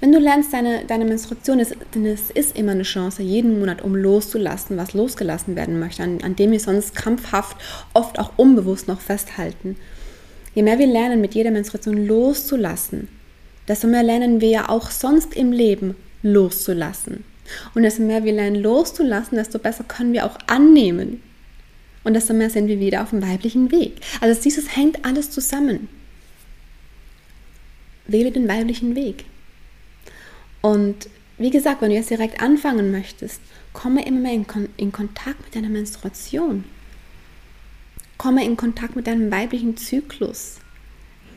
Wenn 0.00 0.12
du 0.12 0.18
lernst, 0.18 0.52
deine, 0.52 0.84
deine 0.84 1.04
Menstruation 1.04 1.60
ist, 1.60 1.74
denn 1.94 2.04
es 2.04 2.30
ist 2.30 2.56
immer 2.56 2.72
eine 2.72 2.82
Chance, 2.82 3.22
jeden 3.22 3.58
Monat, 3.58 3.82
um 3.82 3.94
loszulassen, 3.94 4.76
was 4.76 4.92
losgelassen 4.92 5.56
werden 5.56 5.78
möchte, 5.78 6.02
an, 6.02 6.20
an 6.22 6.36
dem 6.36 6.52
wir 6.52 6.60
sonst 6.60 6.94
krampfhaft, 6.94 7.56
oft 7.94 8.18
auch 8.18 8.32
unbewusst 8.36 8.88
noch 8.88 9.00
festhalten. 9.00 9.76
Je 10.54 10.62
mehr 10.62 10.78
wir 10.78 10.86
lernen, 10.86 11.20
mit 11.20 11.34
jeder 11.34 11.50
Menstruation 11.50 12.06
loszulassen, 12.06 13.08
desto 13.66 13.86
mehr 13.86 14.02
lernen 14.02 14.40
wir 14.40 14.48
ja 14.48 14.68
auch 14.68 14.90
sonst 14.90 15.34
im 15.34 15.52
Leben 15.52 15.94
loszulassen. 16.22 17.24
Und 17.74 17.82
desto 17.82 18.02
mehr 18.02 18.24
wir 18.24 18.32
lernen 18.32 18.62
loszulassen, 18.62 19.36
desto 19.36 19.58
besser 19.58 19.84
können 19.84 20.12
wir 20.12 20.26
auch 20.26 20.38
annehmen. 20.46 21.22
Und 22.02 22.14
desto 22.14 22.34
mehr 22.34 22.50
sind 22.50 22.68
wir 22.68 22.80
wieder 22.80 23.02
auf 23.02 23.10
dem 23.10 23.22
weiblichen 23.22 23.70
Weg. 23.70 23.96
Also 24.20 24.40
dieses 24.40 24.76
hängt 24.76 25.04
alles 25.04 25.30
zusammen. 25.30 25.88
Wähle 28.06 28.30
den 28.30 28.48
weiblichen 28.48 28.94
Weg. 28.94 29.24
Und 30.64 31.10
wie 31.36 31.50
gesagt, 31.50 31.82
wenn 31.82 31.90
du 31.90 31.94
jetzt 31.94 32.08
direkt 32.08 32.40
anfangen 32.40 32.90
möchtest, 32.90 33.42
komme 33.74 34.06
immer 34.06 34.20
mehr 34.20 34.32
in, 34.32 34.46
Kon 34.46 34.70
in 34.78 34.92
Kontakt 34.92 35.44
mit 35.44 35.54
deiner 35.54 35.68
Menstruation. 35.68 36.64
Komme 38.16 38.42
in 38.46 38.56
Kontakt 38.56 38.96
mit 38.96 39.06
deinem 39.06 39.30
weiblichen 39.30 39.76
Zyklus, 39.76 40.56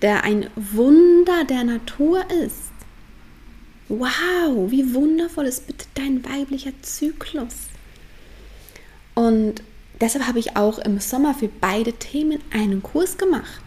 der 0.02 0.24
ein 0.24 0.50
Wunder 0.56 1.44
der 1.44 1.66
Natur 1.66 2.24
ist. 2.46 2.72
Wow, 3.90 4.72
wie 4.72 4.94
wundervoll 4.94 5.46
ist 5.46 5.68
bitte 5.68 5.88
dein 5.96 6.24
weiblicher 6.24 6.72
Zyklus. 6.82 7.68
Und 9.13 9.62
deshalb 10.00 10.26
habe 10.26 10.40
ich 10.40 10.56
auch 10.56 10.80
im 10.80 11.02
Sommer 11.02 11.34
für 11.34 11.50
beide 11.50 11.92
Themen 11.92 12.40
einen 12.54 12.82
Kurs 12.82 13.18
gemacht. 13.18 13.63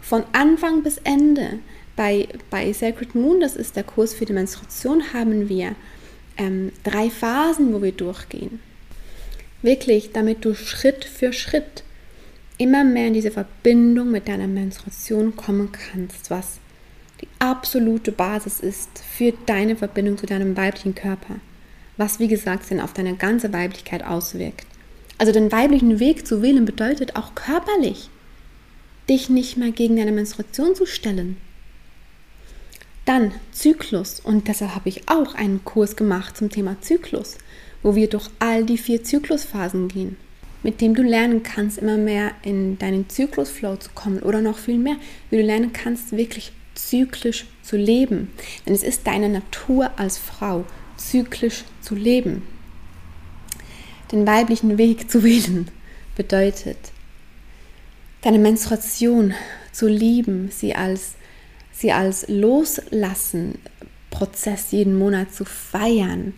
Von 0.00 0.24
Anfang 0.32 0.82
bis 0.82 0.96
Ende 1.04 1.58
bei, 1.98 2.28
bei 2.48 2.72
Sacred 2.72 3.16
Moon, 3.16 3.40
das 3.40 3.56
ist 3.56 3.74
der 3.74 3.82
Kurs 3.82 4.14
für 4.14 4.24
die 4.24 4.32
Menstruation, 4.32 5.12
haben 5.12 5.48
wir 5.48 5.74
ähm, 6.36 6.70
drei 6.84 7.10
Phasen, 7.10 7.74
wo 7.74 7.82
wir 7.82 7.90
durchgehen. 7.90 8.60
Wirklich, 9.62 10.12
damit 10.12 10.44
du 10.44 10.54
Schritt 10.54 11.04
für 11.04 11.32
Schritt 11.32 11.82
immer 12.56 12.84
mehr 12.84 13.08
in 13.08 13.14
diese 13.14 13.32
Verbindung 13.32 14.12
mit 14.12 14.28
deiner 14.28 14.46
Menstruation 14.46 15.34
kommen 15.34 15.72
kannst, 15.72 16.30
was 16.30 16.60
die 17.20 17.28
absolute 17.40 18.12
Basis 18.12 18.60
ist 18.60 19.02
für 19.16 19.32
deine 19.46 19.74
Verbindung 19.74 20.16
zu 20.18 20.26
deinem 20.26 20.56
weiblichen 20.56 20.94
Körper, 20.94 21.34
was 21.96 22.20
wie 22.20 22.28
gesagt 22.28 22.64
sich 22.64 22.80
auf 22.80 22.92
deine 22.92 23.16
ganze 23.16 23.52
Weiblichkeit 23.52 24.04
auswirkt. 24.04 24.66
Also 25.18 25.32
den 25.32 25.50
weiblichen 25.50 25.98
Weg 25.98 26.28
zu 26.28 26.42
wählen 26.42 26.64
bedeutet 26.64 27.16
auch 27.16 27.34
körperlich, 27.34 28.08
dich 29.10 29.28
nicht 29.28 29.56
mehr 29.56 29.72
gegen 29.72 29.96
deine 29.96 30.12
Menstruation 30.12 30.76
zu 30.76 30.86
stellen, 30.86 31.38
dann 33.08 33.32
Zyklus. 33.52 34.20
Und 34.20 34.48
deshalb 34.48 34.74
habe 34.74 34.88
ich 34.88 35.08
auch 35.08 35.34
einen 35.34 35.64
Kurs 35.64 35.96
gemacht 35.96 36.36
zum 36.36 36.50
Thema 36.50 36.76
Zyklus, 36.80 37.38
wo 37.82 37.94
wir 37.94 38.08
durch 38.08 38.28
all 38.38 38.64
die 38.64 38.76
vier 38.76 39.02
Zyklusphasen 39.02 39.88
gehen, 39.88 40.16
mit 40.62 40.80
dem 40.80 40.94
du 40.94 41.02
lernen 41.02 41.42
kannst, 41.42 41.78
immer 41.78 41.96
mehr 41.96 42.32
in 42.42 42.78
deinen 42.78 43.08
Zyklusflow 43.08 43.76
zu 43.76 43.90
kommen 43.94 44.20
oder 44.20 44.42
noch 44.42 44.58
viel 44.58 44.78
mehr, 44.78 44.96
wie 45.30 45.38
du 45.38 45.42
lernen 45.42 45.72
kannst, 45.72 46.12
wirklich 46.12 46.52
zyklisch 46.74 47.46
zu 47.62 47.76
leben. 47.76 48.30
Denn 48.66 48.74
es 48.74 48.82
ist 48.82 49.06
deine 49.06 49.28
Natur 49.28 49.90
als 49.96 50.18
Frau, 50.18 50.64
zyklisch 50.96 51.64
zu 51.80 51.94
leben. 51.94 52.42
Den 54.12 54.26
weiblichen 54.26 54.78
Weg 54.78 55.10
zu 55.10 55.22
wählen 55.22 55.70
bedeutet, 56.14 56.78
deine 58.20 58.38
Menstruation 58.38 59.34
zu 59.72 59.86
lieben, 59.86 60.50
sie 60.50 60.74
als 60.74 61.14
sie 61.78 61.92
als 61.92 62.26
Loslassen-Prozess 62.28 64.72
jeden 64.72 64.98
Monat 64.98 65.32
zu 65.32 65.44
feiern, 65.44 66.34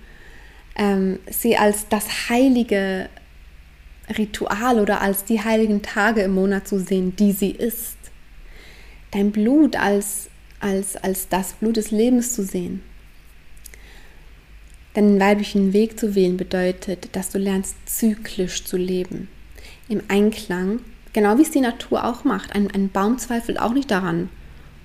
ähm, 0.77 1.19
sie 1.31 1.57
als 1.57 1.89
das 1.89 2.29
heilige 2.29 3.09
Ritual 4.19 4.81
oder 4.81 5.01
als 5.01 5.25
die 5.25 5.43
heiligen 5.43 5.81
Tage 5.83 6.21
im 6.23 6.35
Monat 6.35 6.69
zu 6.69 6.79
sehen, 6.79 7.17
die 7.17 7.33
sie 7.33 7.53
ist. 7.53 7.97
Dein 9.13 9.33
Blut 9.33 9.77
als, 9.77 10.29
als, 10.61 10.97
als 10.97 11.29
das 11.29 11.55
Blut 11.55 11.79
des 11.79 11.91
Lebens 11.91 12.35
zu 12.35 12.45
sehen. 12.45 12.83
Deinen 14.95 15.21
weiblichen 15.21 15.73
Weg 15.73 15.99
zu 15.99 16.15
wählen 16.15 16.37
bedeutet, 16.37 17.09
dass 17.13 17.31
du 17.31 17.39
lernst, 17.39 17.77
zyklisch 17.87 18.65
zu 18.65 18.77
leben. 18.77 19.29
Im 19.89 20.03
Einklang, 20.09 20.81
genau 21.13 21.39
wie 21.39 21.43
es 21.43 21.51
die 21.51 21.61
Natur 21.61 22.05
auch 22.05 22.25
macht. 22.25 22.55
Ein, 22.55 22.71
ein 22.73 22.91
Baum 22.91 23.17
zweifelt 23.19 23.59
auch 23.59 23.73
nicht 23.73 23.91
daran, 23.91 24.29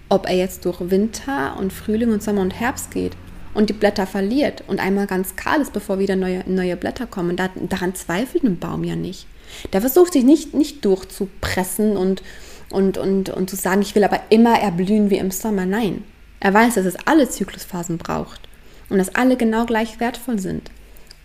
ob 0.09 0.27
er 0.27 0.35
jetzt 0.35 0.65
durch 0.65 0.79
Winter 0.89 1.57
und 1.57 1.73
Frühling 1.73 2.11
und 2.11 2.23
Sommer 2.23 2.41
und 2.41 2.59
Herbst 2.59 2.91
geht 2.91 3.13
und 3.53 3.69
die 3.69 3.73
Blätter 3.73 4.05
verliert 4.05 4.63
und 4.67 4.79
einmal 4.79 5.07
ganz 5.07 5.35
kahl 5.35 5.61
ist, 5.61 5.73
bevor 5.73 5.97
wieder 5.97 6.15
neue, 6.15 6.43
neue 6.45 6.75
Blätter 6.75 7.07
kommen. 7.07 7.35
Da, 7.35 7.49
daran 7.69 7.95
zweifelt 7.95 8.43
ein 8.43 8.59
Baum 8.59 8.83
ja 8.83 8.95
nicht. 8.95 9.27
Der 9.73 9.81
versucht 9.81 10.13
sich 10.13 10.23
nicht, 10.23 10.53
nicht 10.53 10.83
durchzupressen 10.85 11.97
und, 11.97 12.21
und, 12.69 12.97
und, 12.97 13.29
und 13.29 13.49
zu 13.49 13.55
sagen, 13.55 13.81
ich 13.81 13.95
will 13.95 14.03
aber 14.03 14.21
immer 14.29 14.59
erblühen 14.59 15.09
wie 15.09 15.17
im 15.17 15.31
Sommer. 15.31 15.65
Nein, 15.65 16.03
er 16.39 16.53
weiß, 16.53 16.75
dass 16.75 16.85
es 16.85 16.97
alle 17.05 17.29
Zyklusphasen 17.29 17.97
braucht 17.97 18.41
und 18.89 18.97
dass 18.97 19.15
alle 19.15 19.37
genau 19.37 19.65
gleich 19.65 19.99
wertvoll 19.99 20.39
sind. 20.39 20.69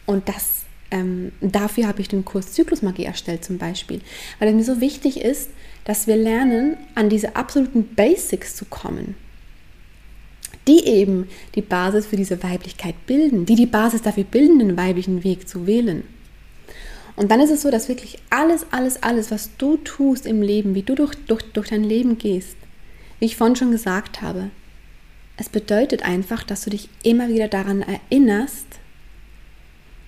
Und 0.07 0.29
das, 0.29 0.63
ähm, 0.91 1.33
dafür 1.41 1.89
habe 1.89 2.01
ich 2.01 2.09
den 2.09 2.25
Kurs 2.25 2.53
Zyklusmagie 2.53 3.05
erstellt 3.05 3.45
zum 3.45 3.59
Beispiel, 3.59 4.01
weil 4.39 4.49
es 4.49 4.55
mir 4.55 4.65
so 4.65 4.81
wichtig 4.81 5.21
ist, 5.21 5.51
dass 5.85 6.07
wir 6.07 6.17
lernen, 6.17 6.77
an 6.95 7.09
diese 7.09 7.37
absoluten 7.37 7.95
Basics 7.95 8.55
zu 8.55 8.65
kommen, 8.65 9.15
die 10.69 10.85
eben 10.87 11.29
die 11.55 11.63
Basis 11.63 12.07
für 12.07 12.17
diese 12.17 12.43
Weiblichkeit 12.43 12.95
bilden, 13.07 13.47
die 13.47 13.55
die 13.55 13.67
Basis 13.67 14.03
dafür 14.03 14.25
bilden, 14.25 14.59
den 14.59 14.77
weiblichen 14.77 15.25
Weg 15.25 15.49
zu 15.49 15.67
wählen. 15.67 16.05
Und 17.17 17.31
dann 17.31 17.41
ist 17.41 17.51
es 17.51 17.63
so, 17.63 17.71
dass 17.71 17.89
wirklich 17.89 18.19
alles, 18.31 18.67
alles, 18.71 19.03
alles, 19.03 19.31
was 19.31 19.51
du 19.59 19.77
tust 19.77 20.27
im 20.27 20.43
Leben, 20.43 20.75
wie 20.75 20.83
du 20.83 20.95
durch, 20.95 21.15
durch, 21.27 21.43
durch 21.53 21.69
dein 21.69 21.85
Leben 21.85 22.19
gehst, 22.19 22.57
wie 23.19 23.27
ich 23.27 23.37
vorhin 23.37 23.57
schon 23.57 23.73
gesagt 23.73 24.23
habe, 24.23 24.51
es 25.37 25.49
bedeutet 25.49 26.03
einfach, 26.03 26.45
dass 26.45 26.63
du 26.63 26.71
dich 26.71 26.89
immer 27.03 27.29
wieder 27.29 27.49
daran 27.49 27.83
erinnerst, 27.83 28.67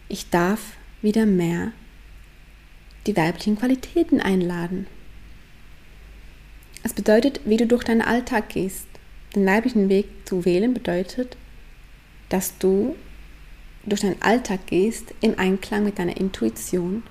ich 0.09 0.29
darf 0.29 0.61
wieder 1.01 1.25
mehr 1.25 1.73
die 3.07 3.17
weiblichen 3.17 3.59
Qualitäten 3.59 4.21
einladen. 4.21 4.87
Es 6.83 6.93
bedeutet, 6.93 7.41
wie 7.45 7.57
du 7.57 7.67
durch 7.67 7.85
deinen 7.85 8.03
Alltag 8.03 8.49
gehst. 8.49 8.87
Den 9.35 9.47
weiblichen 9.47 9.89
Weg 9.89 10.07
zu 10.25 10.45
wählen 10.45 10.75
bedeutet, 10.75 11.37
dass 12.29 12.59
du 12.59 12.97
durch 13.85 14.01
deinen 14.01 14.21
Alltag 14.21 14.67
gehst 14.67 15.15
im 15.21 15.39
Einklang 15.39 15.85
mit 15.85 15.99
deiner 15.99 16.17
Intuition, 16.17 17.03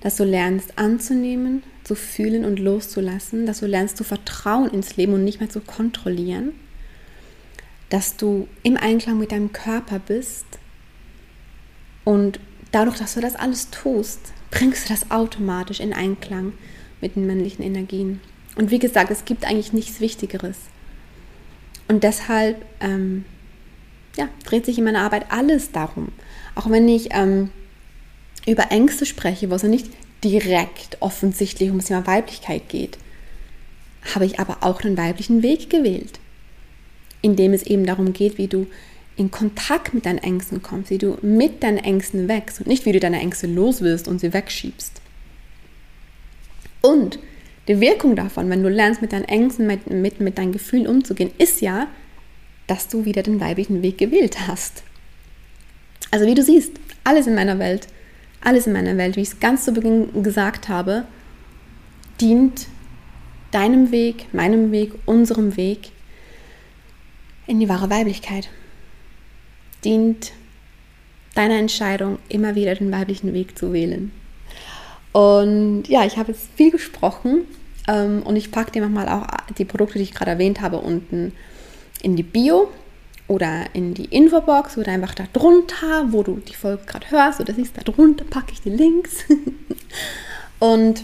dass 0.00 0.16
du 0.16 0.24
lernst 0.24 0.78
anzunehmen, 0.78 1.62
zu 1.84 1.94
fühlen 1.94 2.44
und 2.44 2.58
loszulassen, 2.58 3.46
dass 3.46 3.60
du 3.60 3.66
lernst 3.66 3.96
zu 3.96 4.04
vertrauen 4.04 4.70
ins 4.70 4.96
Leben 4.96 5.14
und 5.14 5.24
nicht 5.24 5.40
mehr 5.40 5.50
zu 5.50 5.60
kontrollieren, 5.60 6.52
dass 7.88 8.16
du 8.16 8.48
im 8.62 8.76
Einklang 8.76 9.18
mit 9.18 9.32
deinem 9.32 9.52
Körper 9.52 10.00
bist 10.00 10.46
und 12.04 12.40
dadurch, 12.72 12.98
dass 12.98 13.14
du 13.14 13.20
das 13.20 13.36
alles 13.36 13.70
tust, 13.70 14.32
bringst 14.50 14.84
du 14.88 14.92
das 14.92 15.10
automatisch 15.10 15.80
in 15.80 15.92
Einklang 15.92 16.52
mit 17.00 17.16
den 17.16 17.26
männlichen 17.26 17.64
Energien. 17.64 18.20
Und 18.56 18.70
wie 18.70 18.78
gesagt, 18.78 19.10
es 19.10 19.24
gibt 19.24 19.44
eigentlich 19.44 19.72
nichts 19.72 20.00
Wichtigeres. 20.00 20.56
Und 21.88 22.02
deshalb 22.02 22.64
ähm, 22.80 23.24
ja, 24.16 24.28
dreht 24.44 24.66
sich 24.66 24.78
in 24.78 24.84
meiner 24.84 25.02
Arbeit 25.02 25.26
alles 25.30 25.70
darum. 25.72 26.08
Auch 26.54 26.68
wenn 26.70 26.88
ich 26.88 27.14
ähm, 27.14 27.50
über 28.46 28.70
Ängste 28.70 29.06
spreche, 29.06 29.50
wo 29.50 29.54
es 29.54 29.62
nicht 29.62 29.88
direkt 30.24 30.96
offensichtlich 31.00 31.70
um 31.70 31.78
das 31.78 31.86
Thema 31.86 32.06
Weiblichkeit 32.06 32.68
geht, 32.68 32.98
habe 34.14 34.24
ich 34.24 34.40
aber 34.40 34.58
auch 34.62 34.80
den 34.80 34.96
weiblichen 34.96 35.42
Weg 35.42 35.68
gewählt, 35.68 36.18
indem 37.22 37.52
es 37.52 37.62
eben 37.62 37.86
darum 37.86 38.12
geht, 38.12 38.38
wie 38.38 38.46
du 38.46 38.66
in 39.16 39.30
Kontakt 39.30 39.94
mit 39.94 40.06
deinen 40.06 40.18
Ängsten 40.18 40.62
kommst, 40.62 40.90
wie 40.90 40.98
du 40.98 41.18
mit 41.22 41.62
deinen 41.62 41.78
Ängsten 41.78 42.28
wächst 42.28 42.60
und 42.60 42.66
nicht 42.66 42.84
wie 42.84 42.92
du 42.92 43.00
deine 43.00 43.20
Ängste 43.20 43.46
loswirst 43.46 44.08
und 44.08 44.20
sie 44.20 44.32
wegschiebst. 44.32 45.00
Und 46.82 47.18
die 47.68 47.80
Wirkung 47.80 48.14
davon, 48.14 48.48
wenn 48.48 48.62
du 48.62 48.68
lernst, 48.68 49.02
mit 49.02 49.12
deinen 49.12 49.24
Ängsten, 49.24 49.66
mit, 49.66 49.90
mit, 49.90 50.20
mit 50.20 50.38
deinen 50.38 50.52
Gefühlen 50.52 50.86
umzugehen, 50.86 51.30
ist 51.38 51.60
ja, 51.60 51.88
dass 52.66 52.88
du 52.88 53.04
wieder 53.04 53.22
den 53.22 53.40
weiblichen 53.40 53.82
Weg 53.82 53.98
gewählt 53.98 54.46
hast. 54.46 54.82
Also 56.10 56.26
wie 56.26 56.34
du 56.34 56.42
siehst, 56.42 56.72
alles 57.04 57.26
in 57.26 57.34
meiner 57.34 57.58
Welt, 57.58 57.88
alles 58.40 58.66
in 58.66 58.72
meiner 58.72 58.96
Welt, 58.96 59.16
wie 59.16 59.22
ich 59.22 59.28
es 59.28 59.40
ganz 59.40 59.64
zu 59.64 59.72
Beginn 59.72 60.22
gesagt 60.22 60.68
habe, 60.68 61.04
dient 62.20 62.66
deinem 63.50 63.90
Weg, 63.90 64.32
meinem 64.32 64.70
Weg, 64.70 64.92
unserem 65.04 65.56
Weg 65.56 65.90
in 67.46 67.60
die 67.60 67.68
wahre 67.68 67.90
Weiblichkeit. 67.90 68.48
Dient 69.84 70.32
deiner 71.34 71.58
Entscheidung, 71.58 72.18
immer 72.28 72.54
wieder 72.54 72.74
den 72.74 72.90
weiblichen 72.90 73.32
Weg 73.34 73.58
zu 73.58 73.72
wählen. 73.72 74.12
Und 75.16 75.84
ja, 75.88 76.04
ich 76.04 76.18
habe 76.18 76.32
jetzt 76.32 76.46
viel 76.56 76.70
gesprochen 76.70 77.46
ähm, 77.88 78.20
und 78.22 78.36
ich 78.36 78.50
packe 78.50 78.72
dir 78.72 78.82
nochmal 78.82 79.08
auch 79.08 79.26
die 79.56 79.64
Produkte, 79.64 79.96
die 79.96 80.04
ich 80.04 80.14
gerade 80.14 80.32
erwähnt 80.32 80.60
habe, 80.60 80.76
unten 80.76 81.32
in 82.02 82.16
die 82.16 82.22
Bio 82.22 82.68
oder 83.26 83.64
in 83.72 83.94
die 83.94 84.04
Infobox 84.04 84.76
oder 84.76 84.92
einfach 84.92 85.14
da 85.14 85.24
drunter, 85.32 86.04
wo 86.10 86.22
du 86.22 86.34
die 86.46 86.54
Folge 86.54 86.82
gerade 86.84 87.10
hörst 87.10 87.40
oder 87.40 87.54
siehst, 87.54 87.78
da 87.78 87.80
drunter 87.80 88.26
packe 88.26 88.52
ich 88.52 88.60
die 88.60 88.68
Links. 88.68 89.24
und 90.58 91.02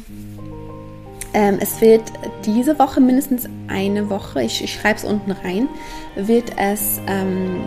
ähm, 1.33 1.57
es 1.63 1.81
wird 1.81 2.03
diese 2.45 2.79
Woche 2.79 3.01
mindestens 3.01 3.49
eine 3.69 4.11
Woche, 4.11 4.43
ich, 4.43 4.63
ich 4.63 4.75
schreibe 4.75 4.99
es 4.99 5.05
unten 5.05 5.31
rein, 5.31 5.71
wird 6.17 6.53
es 6.59 7.01
ähm, 7.07 7.65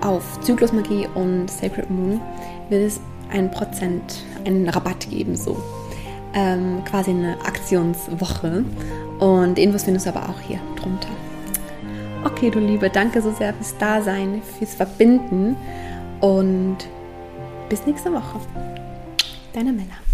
auf 0.00 0.40
Zyklusmagie 0.42 1.08
und 1.16 1.50
Sacred 1.50 1.90
Moon 1.90 2.20
wird 2.70 2.82
es 2.82 3.00
ein 3.30 3.50
Prozent, 3.50 4.24
einen 4.44 4.68
Rabatt 4.68 5.08
geben, 5.10 5.36
so. 5.36 5.56
Ähm, 6.34 6.82
quasi 6.84 7.10
eine 7.10 7.36
Aktionswoche. 7.44 8.64
Und 9.18 9.58
Infos 9.58 9.84
findest 9.84 10.06
du 10.06 10.10
aber 10.10 10.28
auch 10.28 10.40
hier 10.40 10.60
drunter. 10.76 11.08
Okay, 12.24 12.50
du 12.50 12.58
Liebe, 12.58 12.90
danke 12.90 13.22
so 13.22 13.32
sehr 13.32 13.54
fürs 13.54 13.76
Dasein, 13.78 14.42
fürs 14.58 14.74
Verbinden 14.74 15.56
und 16.20 16.78
bis 17.68 17.86
nächste 17.86 18.12
Woche. 18.12 18.40
Deine 19.52 19.72
Männer. 19.72 20.05